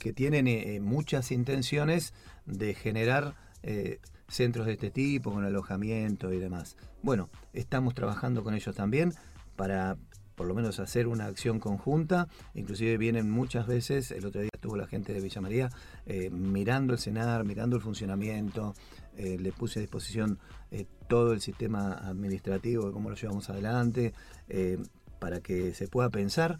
[0.01, 2.13] que tienen eh, muchas intenciones
[2.47, 6.77] de generar eh, centros de este tipo, con alojamiento y demás.
[7.03, 9.13] Bueno, estamos trabajando con ellos también
[9.55, 9.97] para
[10.35, 14.75] por lo menos hacer una acción conjunta, inclusive vienen muchas veces, el otro día estuvo
[14.75, 15.69] la gente de Villa María
[16.07, 18.75] eh, mirando el cenar, mirando el funcionamiento,
[19.19, 20.39] eh, le puse a disposición
[20.71, 24.15] eh, todo el sistema administrativo de cómo lo llevamos adelante,
[24.49, 24.79] eh,
[25.19, 26.57] para que se pueda pensar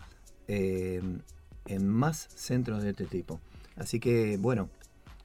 [0.47, 1.01] eh,
[1.71, 3.41] en más centros de este tipo.
[3.77, 4.69] Así que, bueno,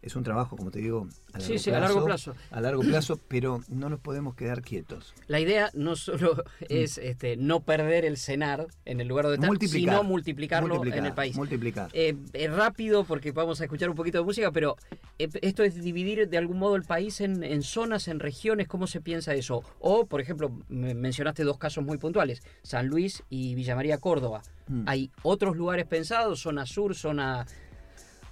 [0.06, 2.36] es un trabajo, como te digo, a largo, Sí, sí, plazo, a largo plazo.
[2.52, 5.14] a largo plazo, pero no nos podemos quedar quietos.
[5.28, 9.48] La idea no solo es este, no perder el cenar en el lugar donde está,
[9.48, 9.96] Multiplicar.
[9.96, 11.36] sino multiplicarlo Multiplicar, en el país.
[11.36, 11.90] Multiplicar.
[11.94, 12.16] Eh,
[12.56, 14.78] rápido porque vamos a escuchar un poquito de música, pero
[15.18, 18.86] eh, esto es dividir de algún modo el país en, en zonas, en regiones, ¿cómo
[18.86, 19.64] se piensa eso?
[19.80, 24.44] O, por ejemplo, me- mencionaste dos casos muy puntuales, San Luis y Villa María Córdoba.
[24.68, 24.84] Mm.
[24.88, 27.48] ¿Hay otros lugares pensados, zona sur, zona...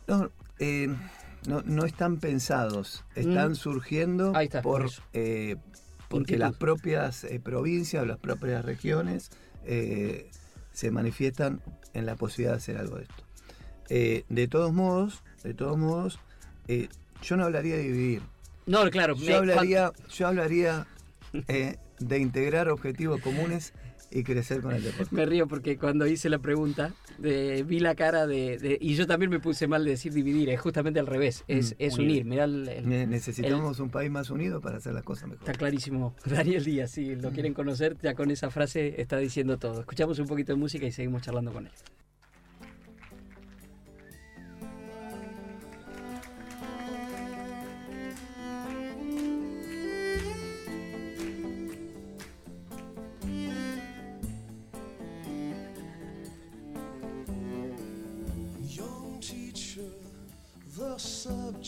[0.05, 0.87] No, eh,
[1.47, 3.55] no, no están pensados, están Mm.
[3.55, 5.57] surgiendo está, por, eh,
[6.09, 6.41] porque Inquietud.
[6.41, 9.31] las propias eh, provincias o las propias regiones
[9.65, 10.29] eh,
[10.71, 11.61] se manifiestan
[11.93, 13.23] en la posibilidad de hacer algo de esto.
[14.33, 16.19] De todos modos, de todos modos,
[17.21, 18.21] yo no hablaría de dividir.
[18.65, 19.15] No, claro.
[19.15, 20.87] me- Yo hablaría, yo hablaría
[21.99, 23.73] de integrar objetivos comunes
[24.13, 25.15] y crecer con el deporte.
[25.15, 29.07] Me río porque cuando hice la pregunta de- vi la cara de, de- Y yo
[29.07, 32.09] también me puse mal de decir dividir, es justamente al revés, es, Mm, es unir.
[32.09, 32.25] unir.
[32.25, 35.41] Mirá, el- el- Ne- Necesitamos un país más unido para hacer las cosas mejor.
[35.49, 36.15] está clarísimo.
[36.25, 39.79] Daniel Díaz, si lo quieren conocer, ya con esa frase está diciendo todo.
[39.81, 41.71] Escuchamos un poquito de música y seguimos charlando con él.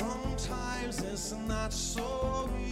[0.00, 2.69] Sometimes it's not so easy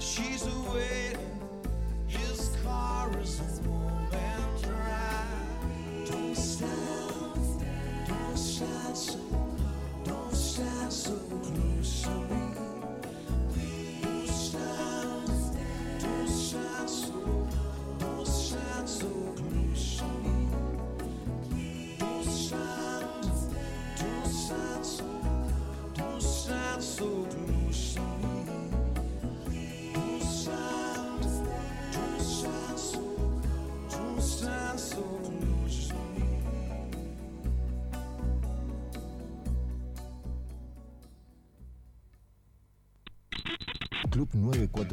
[0.00, 0.49] she's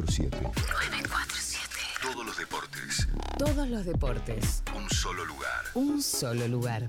[0.08, 1.78] 947.
[2.02, 3.08] Todos los deportes.
[3.38, 4.64] Todos los deportes.
[4.74, 5.66] Un solo lugar.
[5.74, 6.88] Un solo lugar.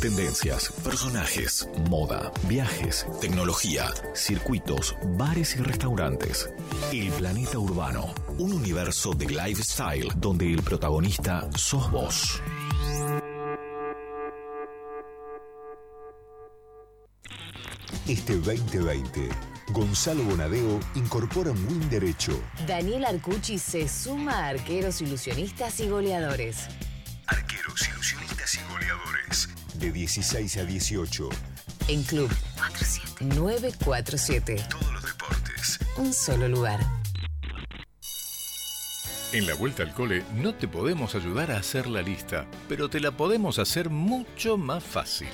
[0.00, 6.50] Tendencias, personajes, moda, viajes, tecnología, circuitos, bares y restaurantes.
[6.92, 8.12] El planeta urbano.
[8.38, 12.42] Un universo de lifestyle donde el protagonista sos vos.
[18.06, 19.30] Este 2020,
[19.70, 22.38] Gonzalo Bonadeo incorpora un win derecho.
[22.66, 26.68] Daniel Arcucci se suma a arqueros ilusionistas y goleadores.
[27.26, 29.48] Arqueros, ilusionistas y goleadores.
[29.76, 31.30] De 16 a 18.
[31.88, 32.30] En Club
[33.20, 34.66] 947.
[34.68, 35.78] Todos los deportes.
[35.96, 36.80] Un solo lugar.
[39.32, 43.00] En la vuelta al cole no te podemos ayudar a hacer la lista, pero te
[43.00, 45.28] la podemos hacer mucho más fácil.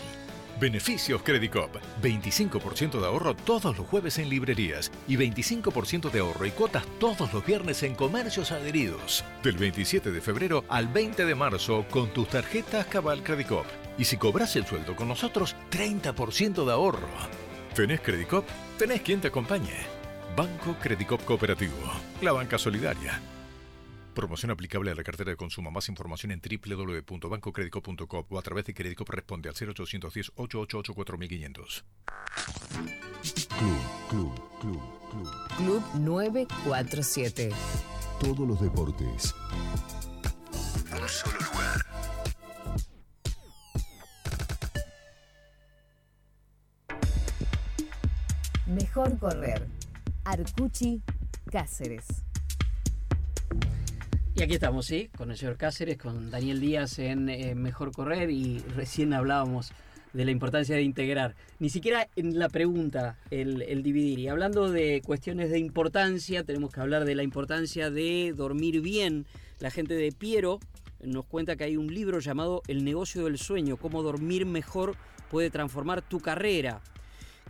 [0.60, 1.74] Beneficios Credicop.
[2.02, 7.32] 25% de ahorro todos los jueves en librerías y 25% de ahorro y cuotas todos
[7.32, 9.24] los viernes en comercios adheridos.
[9.42, 13.64] Del 27 de febrero al 20 de marzo con tus tarjetas Cabal Credicop.
[13.96, 17.08] Y si cobras el sueldo con nosotros, 30% de ahorro.
[17.74, 18.44] ¿Tenés Credicop?
[18.78, 19.86] Tenés quien te acompañe.
[20.36, 21.74] Banco Credicop Cooperativo.
[22.20, 23.18] La banca solidaria.
[24.20, 25.70] Promoción aplicable a la cartera de consumo.
[25.70, 31.84] Más información en www.bancocredico.com o a través de Credicop responde al 0810 888 4500.
[33.48, 33.78] Club,
[34.10, 35.26] club, club, club.
[35.56, 37.48] Club 947.
[38.20, 39.34] Todos los deportes.
[40.92, 41.80] Un solo lugar.
[48.66, 49.66] Mejor correr.
[50.24, 51.00] Arcucci
[51.50, 52.04] Cáceres.
[54.36, 55.10] Y aquí estamos, ¿sí?
[55.16, 59.72] Con el señor Cáceres, con Daniel Díaz en eh, Mejor Correr y recién hablábamos
[60.12, 61.34] de la importancia de integrar.
[61.58, 64.18] Ni siquiera en la pregunta el, el dividir.
[64.20, 69.26] Y hablando de cuestiones de importancia, tenemos que hablar de la importancia de dormir bien.
[69.58, 70.60] La gente de Piero
[71.02, 74.94] nos cuenta que hay un libro llamado El negocio del sueño, cómo dormir mejor
[75.30, 76.80] puede transformar tu carrera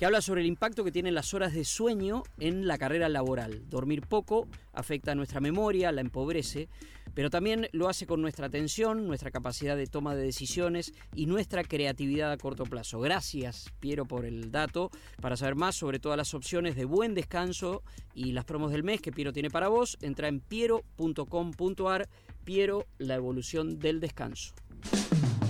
[0.00, 3.68] que habla sobre el impacto que tienen las horas de sueño en la carrera laboral.
[3.68, 6.70] Dormir poco afecta a nuestra memoria, la empobrece,
[7.12, 11.64] pero también lo hace con nuestra atención, nuestra capacidad de toma de decisiones y nuestra
[11.64, 12.98] creatividad a corto plazo.
[13.00, 14.90] Gracias, Piero, por el dato.
[15.20, 17.82] Para saber más sobre todas las opciones de buen descanso
[18.14, 22.08] y las promos del mes que Piero tiene para vos, entra en piero.com.ar.
[22.44, 24.54] Piero, la evolución del descanso.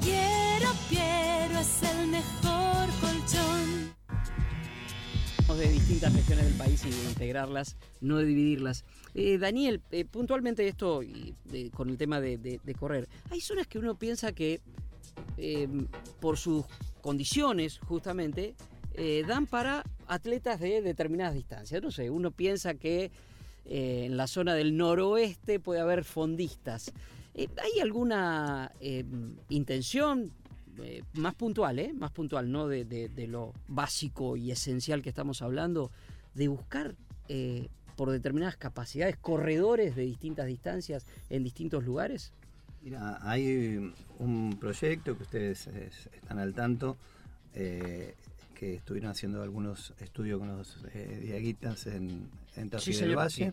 [0.03, 3.60] Piero, Piero es el mejor colchón.
[5.57, 8.85] De distintas regiones del país y de integrarlas, no de dividirlas.
[9.15, 11.35] Eh, Daniel, eh, puntualmente esto y
[11.75, 14.61] con el tema de, correr, hay zonas que uno piensa que
[15.39, 15.69] eh,
[16.21, 16.65] por sus
[17.01, 18.55] condiciones justamente
[19.27, 21.83] dan para atletas de determinadas distancias.
[21.83, 23.11] No sé, uno piensa que
[23.65, 26.93] en la zona del noroeste puede haber fondistas.
[27.35, 28.73] ¿Hay alguna
[29.49, 30.33] intención
[30.83, 35.09] eh, más puntual, eh, más puntual, no de, de- de lo básico y esencial que
[35.09, 35.91] estamos hablando,
[36.35, 36.95] de buscar
[37.29, 42.33] eh, por determinadas capacidades, corredores de distintas distancias en distintos lugares?
[42.83, 46.97] Mira, hay un proyecto que ustedes están al tanto,
[47.55, 48.15] eh,
[48.55, 53.53] que estuvieron haciendo algunos estudios con los eh, diaguitas en, en Sí, del Valle,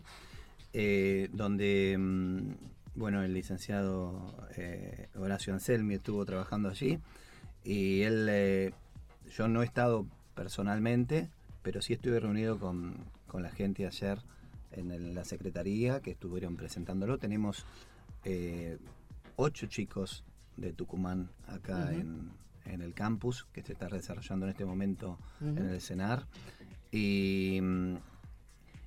[0.72, 2.52] eh, donde mm,
[2.98, 6.98] bueno, el licenciado eh, Horacio Anselmi estuvo trabajando allí
[7.64, 8.72] y él, eh,
[9.36, 11.28] yo no he estado personalmente,
[11.62, 12.96] pero sí estuve reunido con,
[13.26, 14.18] con la gente ayer
[14.72, 17.18] en el- la secretaría que estuvieron presentándolo.
[17.18, 17.64] Tenemos
[18.24, 18.78] eh,
[19.36, 20.24] ocho chicos
[20.56, 22.30] de Tucumán acá en,
[22.64, 25.18] en el campus que se está desarrollando en este momento
[25.58, 26.26] en el CENAR.
[26.90, 27.60] Y,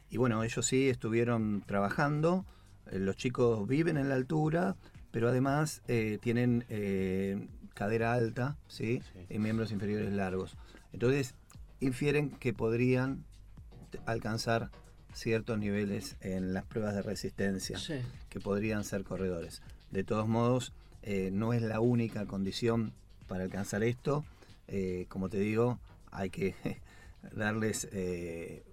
[0.10, 2.46] y bueno, ellos sí estuvieron trabajando.
[2.92, 4.76] Eh, Los chicos viven en la altura,
[5.12, 9.02] pero además eh, tienen eh, cadera alta ¿sí?
[9.30, 10.58] y miembros inferiores largos.
[10.94, 11.36] Entonces,
[11.80, 13.24] infieren que podrían
[14.06, 14.70] alcanzar
[15.14, 17.96] ciertos niveles en las pruebas de resistencia, Sí.
[18.30, 19.62] que podrían ser corredores.
[19.92, 20.72] De todos modos,
[21.02, 22.94] eh, no es la única condición
[23.28, 24.24] para alcanzar esto.
[24.68, 25.80] Eh, como te digo,
[26.12, 26.56] hay que
[27.36, 28.64] darles eh,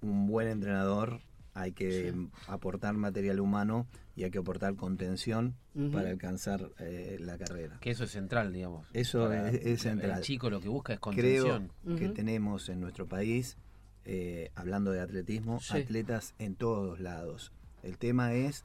[0.00, 1.20] un buen entrenador,
[1.54, 2.28] hay que Sí.
[2.46, 5.54] aportar material humano y hay que aportar contención
[5.92, 7.78] para alcanzar eh, la carrera.
[7.80, 8.86] Que eso es central, digamos.
[8.92, 10.18] Eso es, es central.
[10.18, 11.96] El chico lo que busca es Creo contención.
[11.98, 12.14] que Ujú.
[12.14, 13.56] tenemos en nuestro país,
[14.04, 15.76] eh, hablando de atletismo, Sí.
[15.78, 17.52] atletas en todos lados.
[17.82, 18.64] El tema es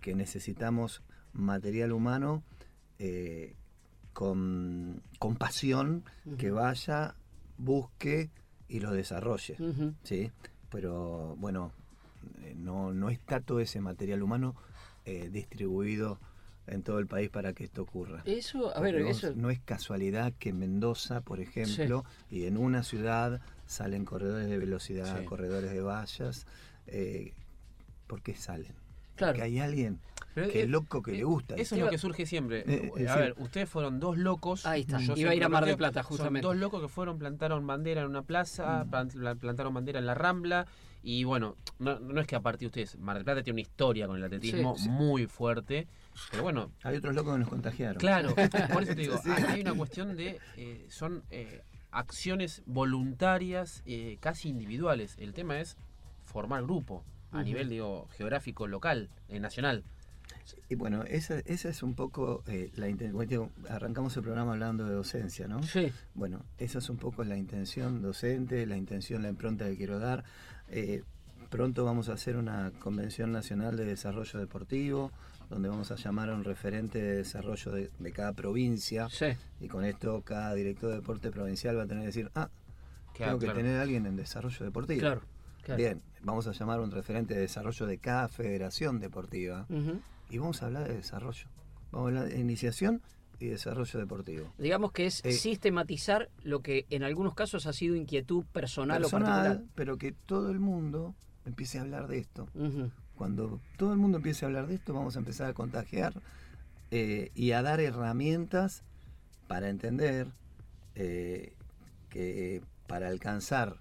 [0.00, 1.02] que necesitamos
[1.32, 2.42] material humano
[2.98, 3.54] eh,
[4.12, 6.04] con, con pasión
[6.38, 7.14] que vaya,
[7.56, 8.30] busque
[8.68, 9.56] y lo desarrolle.
[10.02, 10.30] ¿sí?
[10.70, 11.72] Pero bueno,
[12.56, 14.54] no, no está todo ese material humano
[15.04, 16.18] eh, distribuido
[16.66, 18.22] en todo el país para que esto ocurra.
[18.26, 19.32] Eso, a ver, Porque eso.
[19.34, 24.58] no es casualidad que en Mendoza, por ejemplo, y en una ciudad salen corredores de
[24.58, 25.24] velocidad, Sí.
[25.24, 26.46] corredores de vallas.
[26.86, 27.32] Eh,
[28.06, 28.72] ¿Por qué salen?
[29.16, 29.32] Claro.
[29.34, 29.98] Porque hay alguien
[30.34, 31.54] Pero, que eh, es loco que eh, le gusta.
[31.56, 32.60] Eso es lo que surge siempre.
[32.66, 33.20] Eh, eh, a sí.
[33.20, 34.64] ver, ustedes fueron dos locos.
[34.66, 34.98] Ahí está.
[34.98, 36.46] yo Iba a ir siempre a Mar del Plata, justamente.
[36.46, 38.90] Son dos locos que fueron, plantaron bandera en una plaza, Mm.
[38.90, 40.66] plan- pla- plantaron bandera en la Rambla.
[41.02, 43.62] Y bueno, no, no es que a partir de ustedes, Mar del Plata tiene una
[43.62, 44.88] historia con el atletismo Sí, sí.
[44.90, 45.86] muy fuerte.
[46.30, 47.96] Pero bueno, Hay otros locos que nos contagiaron.
[47.98, 48.34] Claro,
[48.72, 49.30] por eso te digo, Sí.
[49.30, 55.16] hay, una cuestión de, eh, son eh, acciones voluntarias, eh, casi individuales.
[55.18, 55.76] El tema es
[56.24, 59.84] formar grupo a nivel, digo, geográfico, local, eh, nacional.
[60.68, 63.50] Y bueno, esa, esa es un poco eh, la intención.
[63.68, 65.62] Arrancamos el programa hablando de docencia, ¿no?
[65.62, 65.92] Sí.
[66.14, 70.24] Bueno, esa es un poco la intención docente, la intención, la impronta que quiero dar.
[70.68, 71.02] Eh,
[71.48, 75.10] pronto vamos a hacer una convención nacional de desarrollo deportivo,
[75.48, 79.08] donde vamos a llamar a un referente de desarrollo de, de cada provincia.
[79.10, 79.26] Sí.
[79.60, 82.48] Y con esto cada director de deporte provincial va a tener que decir, ah,
[83.12, 83.58] Claro, tengo que claro.
[83.58, 85.00] tener a alguien en desarrollo deportivo.
[85.00, 85.22] Claro.
[85.62, 85.76] claro.
[85.78, 89.66] Bien, vamos a llamar a un referente de desarrollo de cada federación deportiva.
[90.30, 91.46] Y vamos a hablar de desarrollo.
[91.92, 93.02] Vamos a hablar de iniciación
[93.38, 94.52] y desarrollo deportivo.
[94.58, 99.08] Digamos que es Eh, sistematizar lo que en algunos casos ha sido inquietud personal, o
[99.08, 99.72] Personal, particular.
[99.74, 101.14] pero que todo el mundo
[101.46, 102.48] empiece a hablar de esto.
[103.16, 106.14] Cuando todo el mundo empiece a hablar de esto, vamos a empezar a contagiar
[106.90, 108.82] eh, y a dar herramientas
[109.46, 110.28] para entender
[110.94, 111.54] eh,
[112.08, 113.76] que para alcanzar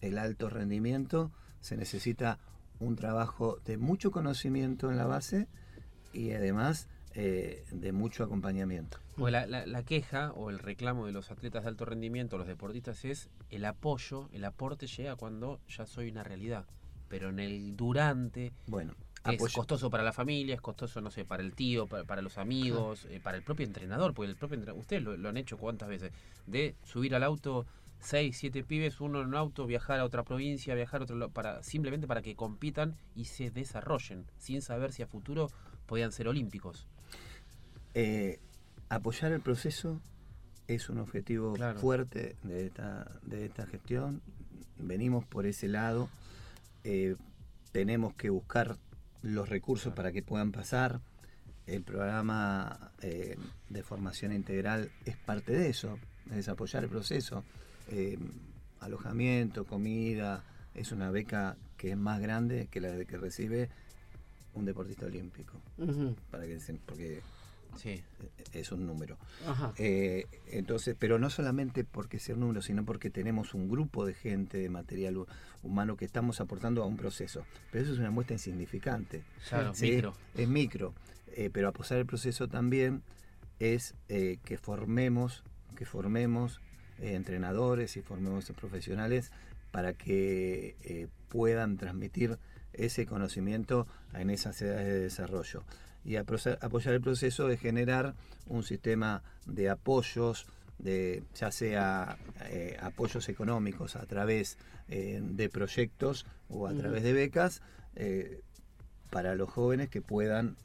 [0.00, 2.38] el alto rendimiento se necesita
[2.78, 5.48] un trabajo de mucho conocimiento en la base
[6.16, 8.98] y además eh, de mucho acompañamiento.
[9.16, 12.46] Porque la, la- la queja o el reclamo de los atletas de alto rendimiento, los
[12.46, 16.66] deportistas, es el apoyo, el aporte llega cuando ya soy una realidad.
[17.08, 18.92] Pero en el durante Bueno,
[19.24, 22.20] es apoyo- costoso para la familia, es costoso, no sé, para el tío, para, para
[22.22, 25.36] los amigos, eh, para el propio entrenador, porque el propio entrenador, ustedes lo, lo han
[25.38, 26.12] hecho cuántas veces,
[26.46, 27.64] de subir al auto
[27.98, 31.62] seis, siete pibes, uno en un auto, viajar a otra provincia, viajar a otro para,
[31.62, 35.48] simplemente para que compitan y se desarrollen, sin saber si a futuro
[35.86, 36.86] podían ser olímpicos.
[37.94, 38.38] Eh,
[38.88, 40.00] apoyar el proceso
[40.68, 41.78] es un objetivo Claro.
[41.78, 44.20] fuerte de esta, de esta gestión.
[44.78, 46.08] Venimos por ese lado.
[46.84, 47.16] Eh,
[47.72, 48.76] tenemos que buscar
[49.22, 51.00] los recursos para que puedan pasar.
[51.66, 53.36] El programa eh,
[53.70, 55.98] de formación integral es parte de eso,
[56.32, 57.42] es apoyar el proceso.
[57.88, 58.18] Eh,
[58.80, 63.68] alojamiento, comida, es una beca que es más grande que la que recibe
[64.56, 65.60] un deportista olímpico,
[66.30, 67.20] para que se- porque
[67.76, 68.02] Sí.
[68.54, 69.18] es un número.
[69.46, 69.72] Ajá.
[69.76, 74.14] Eh, entonces, pero no solamente porque sea un número, sino porque tenemos un grupo de
[74.14, 75.26] gente, de material hu-
[75.62, 77.44] humano que estamos aportando a un proceso.
[77.70, 79.22] Pero eso es una muestra insignificante.
[79.48, 79.90] Claro, ¿sí?
[79.90, 80.14] micro.
[80.34, 80.94] Es micro.
[81.34, 83.02] Eh, pero aposar el proceso también
[83.58, 85.44] es eh, que formemos,
[85.76, 86.60] que formemos
[86.98, 89.30] eh, entrenadores y formemos profesionales
[89.70, 92.38] para que eh, puedan transmitir
[92.76, 95.64] ese conocimiento en esas edades de desarrollo.
[96.04, 98.14] Y apoyar el proceso de generar
[98.46, 100.46] un sistema de apoyos,
[100.78, 102.16] de, ya sea
[102.50, 104.56] eh, apoyos económicos a través
[104.88, 106.80] eh, de proyectos o a Ujú.
[106.80, 107.60] través de becas,
[107.96, 108.40] eh,
[109.10, 110.56] para los jóvenes que puedan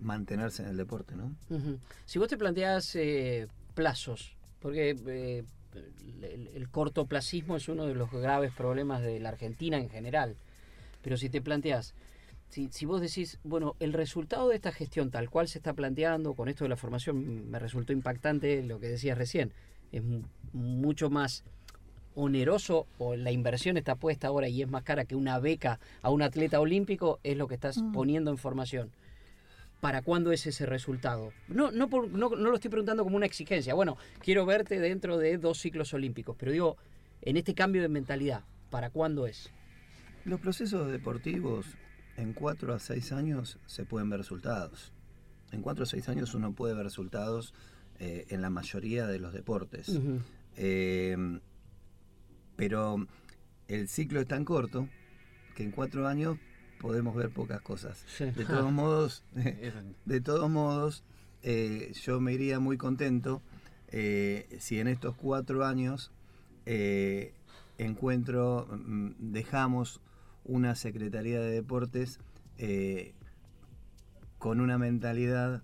[0.00, 1.34] mantenerse en el deporte, ¿no?
[2.04, 5.46] Si vos te planteás eh, plazos, porque el,
[6.54, 10.36] el cortoplacismo es uno de los graves problemas de la Argentina en general,
[11.06, 11.94] pero si te planteás,
[12.48, 16.34] si, si vos decís, bueno, el resultado de esta gestión tal cual se está planteando,
[16.34, 19.52] con esto de la formación me resultó impactante lo que decías recién,
[19.92, 21.44] es mu- mucho más
[22.16, 26.10] oneroso o la inversión está puesta ahora y es más cara que una beca a
[26.10, 28.90] un atleta olímpico, es lo que estás poniendo en formación.
[29.80, 31.32] ¿Para cuándo es ese resultado?
[31.46, 33.74] No, no, por- no, no lo estoy preguntando como una exigencia.
[33.74, 36.76] Bueno, quiero verte dentro de dos ciclos olímpicos, pero digo,
[37.22, 39.52] en este cambio de mentalidad, ¿para cuándo es?
[40.26, 41.66] Los procesos deportivos
[42.16, 44.92] en 4 a 6 años se pueden ver resultados.
[45.52, 47.54] En 4 a 6 años uno puede ver resultados
[48.00, 50.00] eh, en la mayoría de los deportes.
[50.56, 51.38] Eh,
[52.56, 53.06] pero
[53.68, 54.88] el ciclo es tan corto
[55.54, 56.38] que en 4 años
[56.80, 58.04] podemos ver pocas cosas.
[58.08, 58.24] Sí.
[58.24, 59.22] De todos modos,
[60.04, 61.04] de todos modos,
[61.44, 63.42] eh, yo me iría muy contento
[63.92, 66.10] eh, si en estos cuatro años
[66.64, 67.32] eh,
[67.78, 70.00] encuentro, mm, dejamos
[70.46, 72.18] una Secretaría de Deportes
[72.58, 73.14] eh,
[74.38, 75.62] con una mentalidad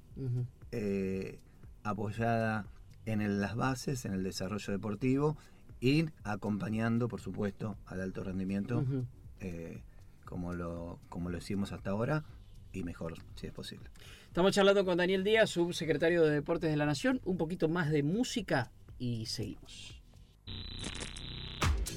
[0.72, 1.38] eh,
[1.82, 2.66] apoyada
[3.06, 5.36] en el- las bases, en el desarrollo deportivo
[5.80, 8.84] y acompañando, por supuesto, al alto rendimiento
[9.40, 9.80] eh,
[10.24, 12.24] como, lo, como lo hicimos hasta ahora
[12.72, 13.90] y mejor, si es posible.
[14.28, 18.02] Estamos charlando con Daniel Díaz, subsecretario de Deportes de la Nación, un poquito más de
[18.02, 20.00] música y seguimos.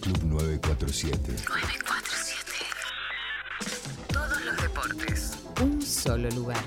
[0.01, 1.31] Club 947.
[1.47, 2.04] 947.
[4.11, 5.37] Todos los deportes.
[5.61, 6.63] Un solo lugar.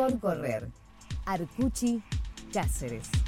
[0.00, 0.68] Mejor correr.
[1.26, 2.02] Arcuchi,
[2.54, 3.19] Cáceres.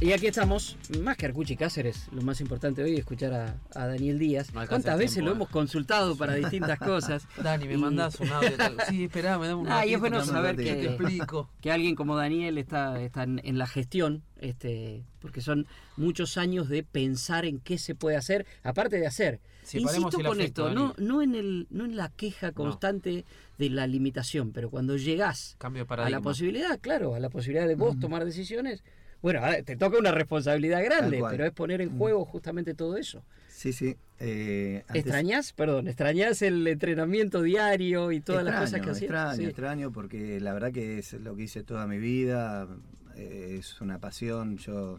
[0.00, 3.86] Y aquí estamos, más que Arcuchi Cáceres, lo más importante hoy es escuchar a, a
[3.86, 4.52] Daniel Díaz.
[4.52, 5.36] No ¿Cuántas veces tiempo, lo eh.
[5.36, 7.26] hemos consultado para distintas cosas?
[7.42, 8.54] Dani, me Y- mandás un audio.
[8.54, 11.48] tal- Sí, esperá, me da un Ah, y es bueno dame saber que- te explico.
[11.62, 15.66] que alguien como Daniel está, está en, en la gestión, este, porque son
[15.96, 19.40] muchos años de pensar en qué se puede hacer, aparte de hacer.
[19.62, 23.24] Separemos Insisto con afecto, esto, no, no, en el, no en la queja constante
[23.56, 27.74] de la limitación, pero cuando llegás Cambio a la posibilidad, claro, a la posibilidad de
[27.76, 28.84] vos tomar decisiones,
[29.24, 33.24] bueno, te toca una responsabilidad grande, pero es poner en juego justamente todo eso.
[33.48, 33.96] Sí, sí.
[34.20, 35.52] eh, antes- ¿Extrañás?
[35.54, 39.02] Perdón, ¿extrañás el entrenamiento diario y todas las cosas que hacías?
[39.10, 39.44] Extraño, Sí.
[39.46, 42.68] extraño, porque la verdad que es lo que hice toda mi vida,
[43.16, 44.58] eh, es una pasión.
[44.58, 44.98] Yo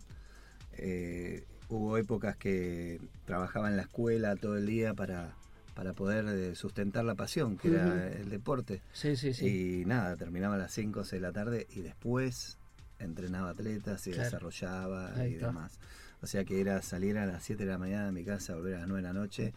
[0.77, 5.35] eh, hubo épocas que trabajaba en la escuela todo el día para,
[5.75, 8.81] para poder eh, sustentar la pasión, que era el deporte.
[8.93, 9.81] Sí, sí, sí.
[9.81, 12.57] Y nada, terminaba a las 5 o 6 de la tarde y después
[12.99, 14.23] entrenaba atletas y Claro.
[14.25, 15.47] desarrollaba Ahí y está.
[15.47, 15.79] demás.
[16.21, 18.75] O sea que era salir a las 7 de la mañana de mi casa, volver
[18.75, 19.53] a las 9 de la noche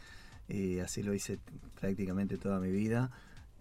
[0.48, 1.38] y así lo hice
[1.80, 3.10] prácticamente toda mi vida.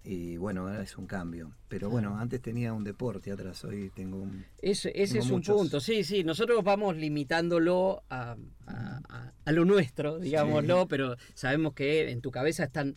[0.03, 1.51] Y bueno, ahora es un cambio.
[1.67, 4.45] Pero bueno, antes tenía un deporte atrás, hoy tengo un...
[4.61, 6.23] Ese, ese tengo es un punto, sí, sí.
[6.23, 12.31] Nosotros vamos limitándolo a, a- a- a lo nuestro, digámoslo, pero sabemos que en tu
[12.31, 12.95] cabeza están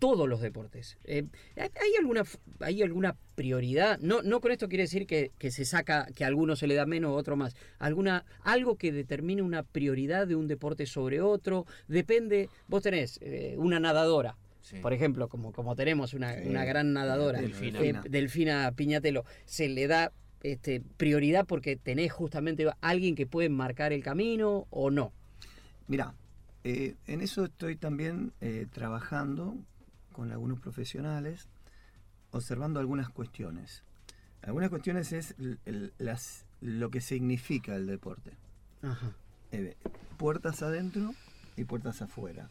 [0.00, 0.98] todos los deportes.
[1.04, 1.24] Eh,
[1.56, 2.24] ¿hay- ¿Hay alguna
[2.58, 3.98] hay alguna prioridad?
[4.00, 6.74] No, no con esto quiere decir que, que se saca, que a alguno se le
[6.74, 7.54] da menos o otro más.
[7.78, 11.66] Alguna, algo que determine una prioridad de un deporte sobre otro.
[11.86, 14.36] Depende, vos tenés eh, una nadadora.
[14.60, 14.76] Sí.
[14.82, 17.80] Por ejemplo, como, como tenemos una, Sí, una gran nadadora, Delfina.
[17.80, 23.92] eh, Delfina Piñatelo, se le da este, prioridad porque tenés justamente alguien que puede marcar
[23.92, 25.12] el camino o no.
[25.88, 26.14] Mira,
[26.64, 29.56] eh, en eso estoy también eh, trabajando
[30.12, 31.48] con algunos profesionales,
[32.30, 33.82] observando algunas cuestiones.
[34.42, 38.32] Algunas cuestiones es el- el- las, lo que significa el deporte.
[38.82, 39.12] Ajá.
[39.52, 39.76] Eh,
[40.16, 41.14] puertas adentro
[41.56, 42.48] y puertas afuera.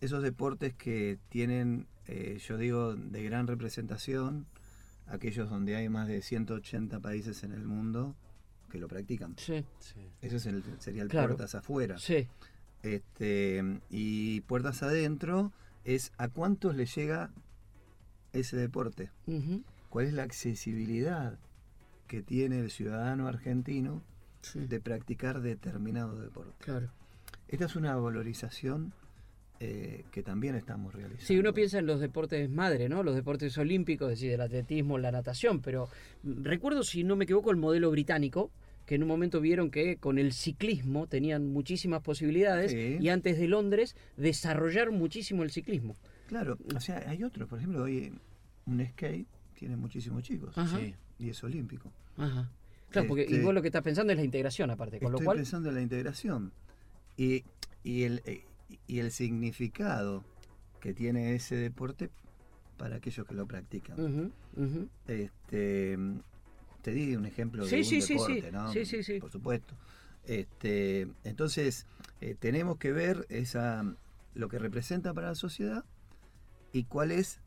[0.00, 4.46] Esos deportes que tienen, eh, yo digo, de gran representación,
[5.06, 8.14] aquellos donde hay más de 180 países en el mundo
[8.70, 9.34] que lo practican.
[9.36, 10.00] Sí, Sí.
[10.22, 11.28] Eso es el, sería el Claro.
[11.28, 11.98] puertas afuera.
[11.98, 12.26] sí.
[12.82, 15.52] Este, y puertas adentro
[15.94, 17.30] es a cuántos le llega
[18.32, 19.10] ese deporte.
[19.88, 21.38] ¿Cuál es la accesibilidad
[22.06, 24.02] que tiene el ciudadano argentino
[24.42, 26.52] sí, de practicar determinado deporte?
[26.64, 26.90] Claro.
[27.48, 28.92] Esta es una valorización
[29.58, 31.26] eh, que también estamos realizando.
[31.26, 33.02] Sí, uno piensa en los deportes madre, ¿no?
[33.02, 35.88] Los deportes olímpicos, es decir, el atletismo, la natación, pero
[36.22, 38.52] mm, recuerdo, si no me equivoco, el modelo británico,
[38.90, 42.96] que en un momento vieron que con el ciclismo tenían muchísimas posibilidades Sí.
[43.00, 45.94] y antes de Londres desarrollaron muchísimo el ciclismo.
[46.26, 47.48] Claro, o sea, hay otros.
[47.48, 48.12] Por ejemplo, hoy
[48.66, 50.56] un skate tiene muchísimos chicos.
[50.76, 50.92] Sí.
[51.20, 51.92] y es olímpico.
[52.16, 52.50] Ajá.
[52.88, 55.20] Claro, porque y Este- vos lo que estás pensando es la integración aparte, con Estoy
[55.20, 55.36] lo cual...
[55.36, 56.50] pensando en la integración
[57.16, 57.44] y,
[57.84, 58.42] y, el, eh,
[58.88, 60.24] y el significado
[60.80, 62.10] que tiene ese deporte
[62.76, 64.32] para aquellos que lo practican.
[65.06, 65.96] Este,
[66.82, 68.48] te di un ejemplo de sí, un sí, deporte, sí.
[68.52, 68.72] ¿no?
[68.72, 69.20] Sí, sí, sí.
[69.20, 69.74] Por supuesto.
[70.24, 71.86] Este, entonces,
[72.20, 73.84] eh, tenemos que ver esa,
[74.34, 75.84] lo que representa para la sociedad
[76.72, 77.40] y cuál es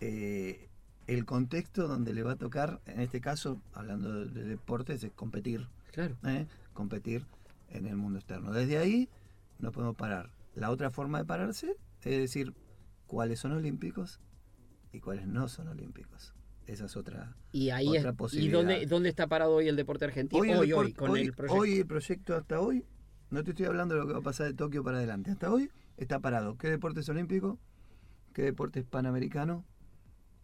[0.00, 0.68] eh,
[1.06, 5.12] el contexto donde le va a tocar, en este caso, hablando de, de deportes, es
[5.12, 5.68] competir.
[5.92, 6.16] Claro.
[6.26, 6.46] ¿eh?
[6.72, 7.24] competir
[7.70, 8.52] en el mundo externo.
[8.52, 9.08] Desde ahí
[9.58, 10.30] no podemos parar.
[10.54, 12.52] La otra forma de pararse es decir
[13.06, 14.20] cuáles son olímpicos
[14.92, 16.34] y cuáles no son olímpicos.
[16.66, 17.36] Esa es otra.
[17.52, 18.58] Y ahí Otra es, ¿Y posibilidad.
[18.58, 20.40] dónde, dónde está parado hoy el deporte argentino?
[20.40, 21.60] Hoy, el hoy, con hoy- el proyecto.
[21.60, 22.84] hoy el proyecto hasta hoy,
[23.30, 25.30] no te estoy hablando de lo que va a pasar de Tokio para adelante.
[25.30, 26.56] Hasta hoy está parado.
[26.56, 27.58] ¿Qué deporte es olímpico?
[28.32, 29.64] ¿Qué deporte es panamericano?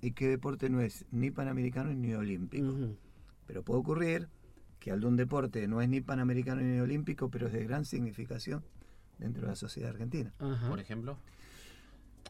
[0.03, 2.67] ¿Y qué deporte no es ni panamericano ni olímpico?
[3.47, 4.29] Pero puede ocurrir
[4.79, 8.63] que algún deporte no es ni panamericano ni olímpico, pero es de gran significación
[9.19, 10.33] dentro de la sociedad argentina.
[10.39, 10.69] Ajá.
[10.69, 11.19] Por ejemplo.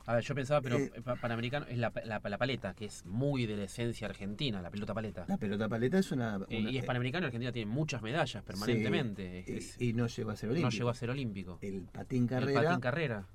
[0.06, 3.04] A ver, yo pensaba, pero Eh, pa- panamericano es la, la- la paleta, que es
[3.06, 5.24] muy de la esencia argentina, la pelota paleta.
[5.28, 6.40] La pelota paleta es una...
[6.48, 9.44] Eh, y es panamericano, Argentina tiene muchas medallas permanentemente.
[9.46, 10.76] sí, Es- y, no llegó a ser no olímpico.
[10.76, 11.58] llegó a ser olímpico.
[11.60, 13.26] El patín El carrera patín carrera,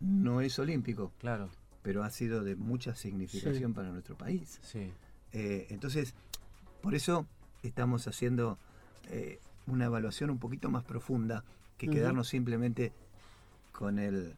[0.00, 1.50] no es olímpico, claro.
[1.82, 4.58] pero ha sido de mucha significación para nuestro país.
[4.62, 4.90] Sí.
[5.32, 6.14] Eh, entonces,
[6.80, 7.26] por eso
[7.62, 8.58] estamos haciendo
[9.10, 11.44] eh, una evaluación un poquito más profunda
[11.78, 12.92] que quedarnos simplemente
[13.72, 14.34] con el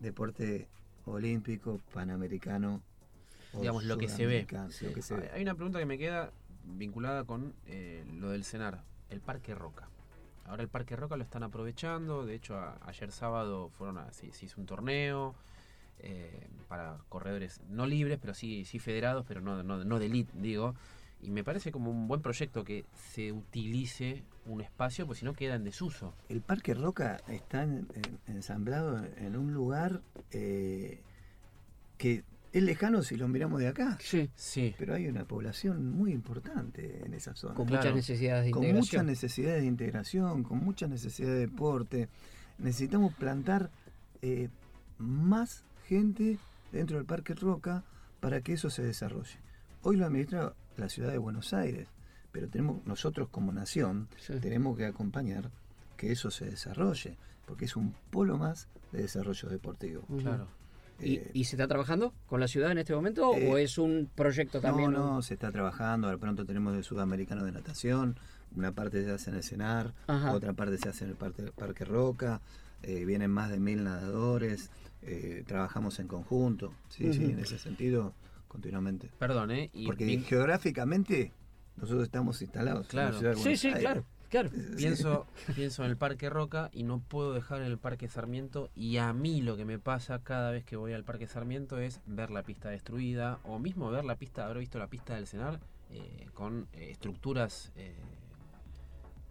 [0.00, 0.66] deporte
[1.12, 2.82] olímpico, panamericano.
[3.52, 4.46] o Digamos, lo que se ve.
[4.46, 5.30] sudamericano, lo que se Hay- ve.
[5.34, 6.30] Hay una pregunta que me queda
[6.64, 9.88] vinculada con eh, lo del cenar, el Parque Roca.
[10.44, 14.32] Ahora el Parque Roca lo están aprovechando, de hecho a- ayer sábado fueron a, se,
[14.32, 15.34] se hizo un torneo
[16.02, 20.32] eh, para corredores no libres, pero sí, sí federados, pero no, no, no de elite,
[20.36, 20.74] digo.
[21.22, 24.22] Y me parece como un buen proyecto que se utilice
[24.52, 26.14] un espacio, pues si no queda en desuso.
[26.28, 30.00] El Parque Roca está en- en- ensamblado en un lugar
[30.32, 31.00] eh,
[31.98, 34.28] que es lejano si lo miramos de acá, Sí.
[34.34, 37.54] Sí, pero hay una población muy importante en esa zona.
[37.54, 37.82] Con Claro.
[37.82, 39.06] muchas necesidades de con muchas integración.
[39.06, 42.08] necesidades de integración, con muchas necesidades de deporte.
[42.58, 43.70] Necesitamos plantar
[44.22, 44.48] eh,
[44.98, 46.38] más gente
[46.72, 47.84] dentro del Parque Roca
[48.20, 49.38] para que eso se desarrolle.
[49.82, 51.88] Hoy lo administra la ciudad de Buenos Aires,
[52.32, 54.34] pero tenemos nosotros como nación Sí.
[54.40, 55.50] tenemos que acompañar
[55.96, 57.16] que eso se desarrolle,
[57.46, 60.02] porque es un polo más de desarrollo deportivo.
[60.20, 60.48] Claro.
[61.02, 63.78] ¿Y, Eh, y se está trabajando con la ciudad en este momento Eh, o es
[63.78, 64.92] un proyecto también?
[64.92, 66.06] No, no, se está trabajando.
[66.08, 68.16] Ahora pronto tenemos el Sudamericano de Natación.
[68.54, 70.32] Una parte se hace en el CENAR, Ajá.
[70.32, 72.40] otra parte se hace en el Parque, Parque Roca.
[72.82, 74.70] eh, vienen más de mil nadadores.
[75.02, 76.74] eh, trabajamos en conjunto.
[76.90, 78.12] Sí, sí, en ese sentido,
[78.48, 79.10] continuamente.
[79.18, 79.70] Perdón, ¿eh?
[79.72, 81.32] Y Porque geográficamente
[81.80, 83.08] nosotros estamos instalados Claro.
[83.08, 83.80] en la ciudad de Sí, sí, Aires.
[83.82, 84.50] claro, claro.
[84.76, 88.70] pienso, pienso en el Parque Roca y no puedo dejar el Parque Sarmiento.
[88.74, 92.00] Y a mí lo que me pasa cada vez que voy al Parque Sarmiento es
[92.06, 95.60] ver la pista destruida o mismo ver la pista, haber visto la pista del Cenar
[95.90, 97.94] eh, con eh, estructuras eh,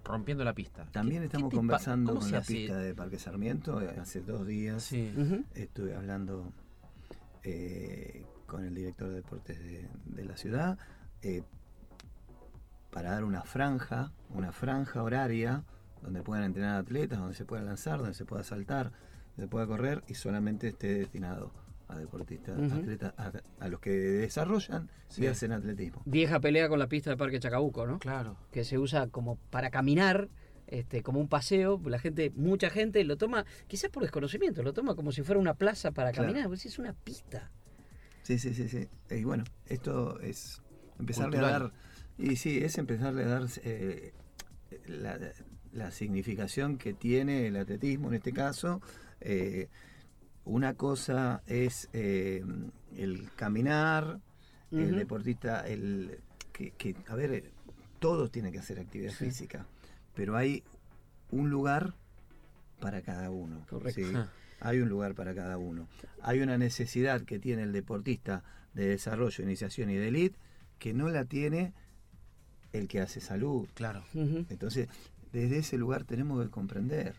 [0.03, 0.85] rompiendo la pista.
[0.91, 2.53] También ¿Qué- estamos conversando con la hace?
[2.53, 3.77] pista de Parque Sarmiento.
[4.01, 5.13] Hace dos días Sí.
[5.53, 6.51] Estuve hablando
[7.43, 10.77] eh, con el director de deportes de, de la ciudad
[11.21, 11.43] eh,
[12.91, 15.63] para dar una franja, una franja horaria
[16.01, 18.91] donde puedan entrenar atletas, donde se pueda lanzar, donde se pueda saltar,
[19.35, 21.51] donde se pueda correr y solamente esté destinado
[21.87, 25.23] a deportistas, atletas, a, a los que desarrollan Sí.
[25.23, 26.03] y hacen atletismo.
[26.05, 27.97] Vieja pelea con la pista del Parque Chacabuco, ¿no?
[27.97, 28.37] Claro.
[28.51, 30.29] Que se usa como para caminar,
[30.67, 31.81] este, como un paseo.
[31.85, 35.55] La gente, mucha gente lo toma, quizás por desconocimiento, lo toma como si fuera una
[35.55, 36.27] plaza para Claro.
[36.29, 36.47] caminar.
[36.47, 37.49] Pues es una pista.
[38.21, 38.87] Sí, sí, sí, sí.
[39.09, 40.61] Y bueno, esto es
[40.99, 41.55] empezarle Cultural.
[41.55, 41.71] a dar,
[42.20, 44.13] y sí, es empezarle a dar eh,
[44.88, 45.17] la,
[45.72, 48.82] la significación que tiene el atletismo en este caso.
[49.22, 49.67] Eh,
[50.45, 52.43] una cosa es eh,
[52.95, 54.20] el caminar,
[54.72, 56.20] el deportista, el
[56.53, 57.51] que, que, a ver,
[57.99, 59.26] todos tienen que hacer actividad Sí.
[59.26, 59.65] física,
[60.15, 60.63] pero hay
[61.32, 61.93] un lugar
[62.80, 63.65] para cada uno.
[63.70, 64.01] Correcto.
[64.01, 64.11] ¿sí?
[64.13, 64.30] Ja.
[64.61, 65.88] Hay un lugar para cada uno.
[66.22, 68.43] Hay una necesidad que tiene el deportista
[68.74, 70.38] de desarrollo, iniciación y de elite
[70.80, 71.74] que no la tiene
[72.74, 73.67] el que hace salud.
[73.74, 74.03] Claro.
[74.13, 74.88] Entonces,
[75.32, 77.13] desde ese lugar tenemos que comprender.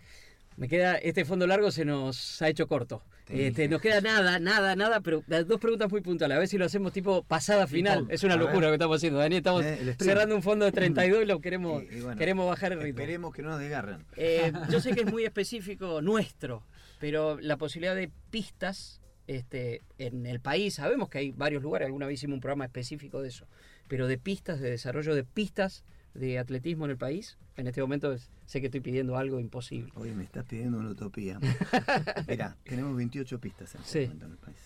[0.56, 3.02] Me queda, este fondo largo se nos ha hecho corto.
[3.24, 6.34] Te Este, nos queda nada, nada, nada, pero las dos preguntas muy puntuales.
[6.36, 8.06] A ver si lo hacemos tipo pasada final.
[8.10, 9.38] Es una locura lo que estamos haciendo, Daniel.
[9.38, 12.72] Estamos Eh, cerrando un fondo de 32 y lo queremos, Y- y bueno, queremos bajar
[12.72, 13.00] el ritmo.
[13.00, 14.04] Esperemos que no nos desgarren.
[14.16, 16.64] Eh, yo sé que es muy específico nuestro,
[16.98, 22.06] pero la posibilidad de pistas este, en el país, sabemos que hay varios lugares, alguna
[22.06, 23.46] vez hicimos un programa específico de eso,
[23.90, 25.82] pero de pistas, de desarrollo de pistas
[26.14, 29.90] de atletismo en el país, en este momento es- sé que estoy pidiendo algo imposible.
[29.96, 31.40] Hoy me estás pidiendo una utopía.
[32.28, 34.06] Mirá, tenemos 28 pistas en este Sí.
[34.06, 34.56] momento en el país.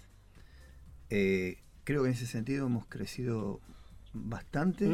[1.08, 3.60] Eh, creo que en ese sentido hemos crecido
[4.12, 4.88] bastante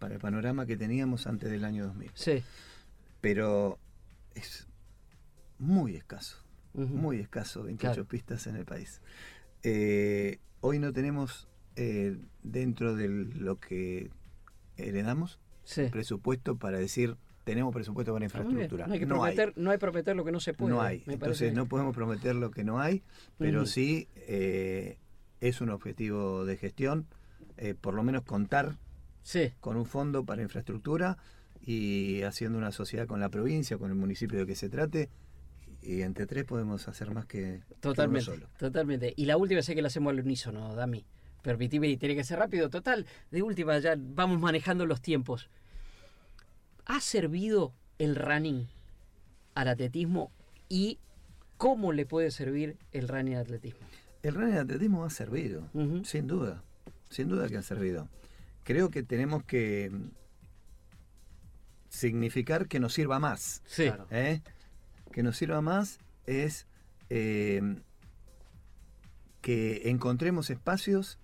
[0.00, 2.10] para el panorama que teníamos antes del año 2000.
[2.14, 2.42] Sí.
[3.20, 3.78] Pero
[4.34, 4.66] es
[5.58, 8.08] muy escaso, muy escaso 28 Claro.
[8.08, 9.00] pistas en el país.
[9.62, 14.10] Eh, hoy no tenemos eh, dentro de lo que
[14.76, 15.84] heredamos Sí.
[15.90, 18.26] presupuesto para decir tenemos presupuesto para bien.
[18.26, 18.86] infraestructura.
[18.88, 19.34] No hay que No hay.
[19.36, 20.74] prometer, no hay prometer lo que no se puede.
[20.74, 21.04] No hay.
[21.06, 23.02] Entonces no podemos prometer lo que no hay,
[23.38, 23.66] pero Ujú.
[23.68, 24.98] sí eh,
[25.40, 27.06] es un objetivo de gestión,
[27.56, 28.76] eh, por lo menos contar
[29.22, 29.52] Sí.
[29.60, 31.18] con un fondo para infraestructura
[31.60, 35.08] y haciendo una sociedad con la provincia, con el municipio de que se trate,
[35.82, 38.48] y entre tres podemos hacer más que, que uno Totalmente, solo.
[38.58, 39.12] totalmente.
[39.16, 41.04] Y la última sé que la hacemos al unísono, Dami.
[41.46, 42.68] Permitime y tiene que ser rápido.
[42.70, 45.48] Total, de última ya vamos manejando los tiempos.
[46.86, 48.66] ¿Ha servido el running
[49.54, 50.32] al atletismo
[50.68, 50.98] y
[51.56, 53.78] cómo le puede servir el running al atletismo?
[54.24, 55.70] El running de atletismo ha servido,
[56.02, 56.64] sin duda,
[57.10, 58.08] sin duda que ha servido.
[58.64, 60.08] Creo que tenemos que mm,
[61.90, 63.62] significar que nos sirva más.
[63.66, 63.84] Sí.
[63.84, 64.08] Claro.
[64.10, 64.42] ¿eh?
[65.12, 66.66] Que nos sirva más es
[67.08, 67.62] eh,
[69.42, 71.20] que encontremos espacios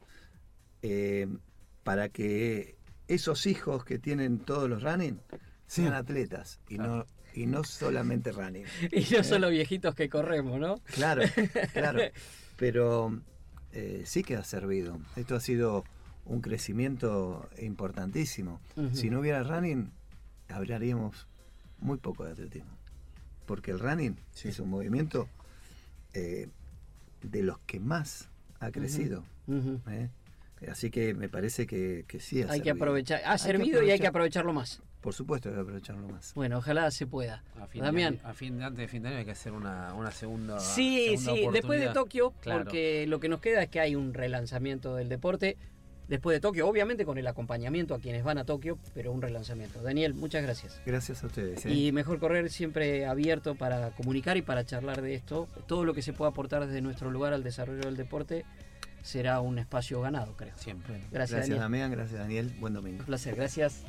[0.83, 1.28] eh,
[1.83, 2.76] para que
[3.09, 5.20] esos hijos que tienen todos los running
[5.66, 8.64] sean atletas y no y no solamente running.
[8.93, 10.76] Y no son los viejitos que corremos, ¿no?
[10.85, 11.22] Claro,
[11.72, 12.01] claro.
[12.57, 13.20] Pero
[13.72, 14.99] eh, sí que ha servido.
[15.16, 15.85] Esto ha sido
[16.24, 18.61] un crecimiento importantísimo.
[18.93, 19.91] Si no hubiera running,
[20.49, 21.26] hablaríamos
[21.78, 22.70] muy poco de atletismo.
[23.47, 25.28] Porque el running es un movimiento
[26.14, 26.49] eh,
[27.22, 28.28] de los que más
[28.61, 29.24] ha crecido.
[29.89, 30.09] ¿eh?
[30.71, 33.21] Así que me parece que, que sí ha Hay que aprovechar.
[33.25, 34.43] Ha Hay servido y hay que aprovechar.
[34.43, 34.83] aprovecharlo más.
[35.01, 36.33] Por supuesto hay que aprovecharlo más.
[36.35, 37.43] Bueno, ojalá se pueda.
[37.61, 38.21] A fin Damián.
[38.23, 40.61] año- a fin de, antes de fin de año hay que hacer una, una segunda.
[40.61, 41.89] Sí, segunda sí, después de.
[41.89, 42.65] Tokio, Claro.
[42.65, 45.57] porque lo que nos queda es que hay un relanzamiento del deporte.
[46.09, 49.81] Después de Tokio, obviamente con el acompañamiento a quienes van a Tokio, pero un relanzamiento.
[49.83, 50.81] Daniel, muchas gracias.
[50.85, 51.65] Gracias a ustedes.
[51.65, 51.73] ¿eh?
[51.73, 55.49] Y Mejor Correr siempre abierto para comunicar y para charlar de esto.
[55.67, 58.45] Todo lo que se pueda aportar desde nuestro lugar al desarrollo del deporte
[59.03, 60.57] será un espacio ganado, creo.
[60.57, 60.94] Siempre.
[60.94, 61.59] Gracias, Gracias Daniel.
[61.61, 62.55] Damián, gracias Daniel.
[62.59, 63.00] Buen domingo.
[63.00, 63.84] Un placer, gracias.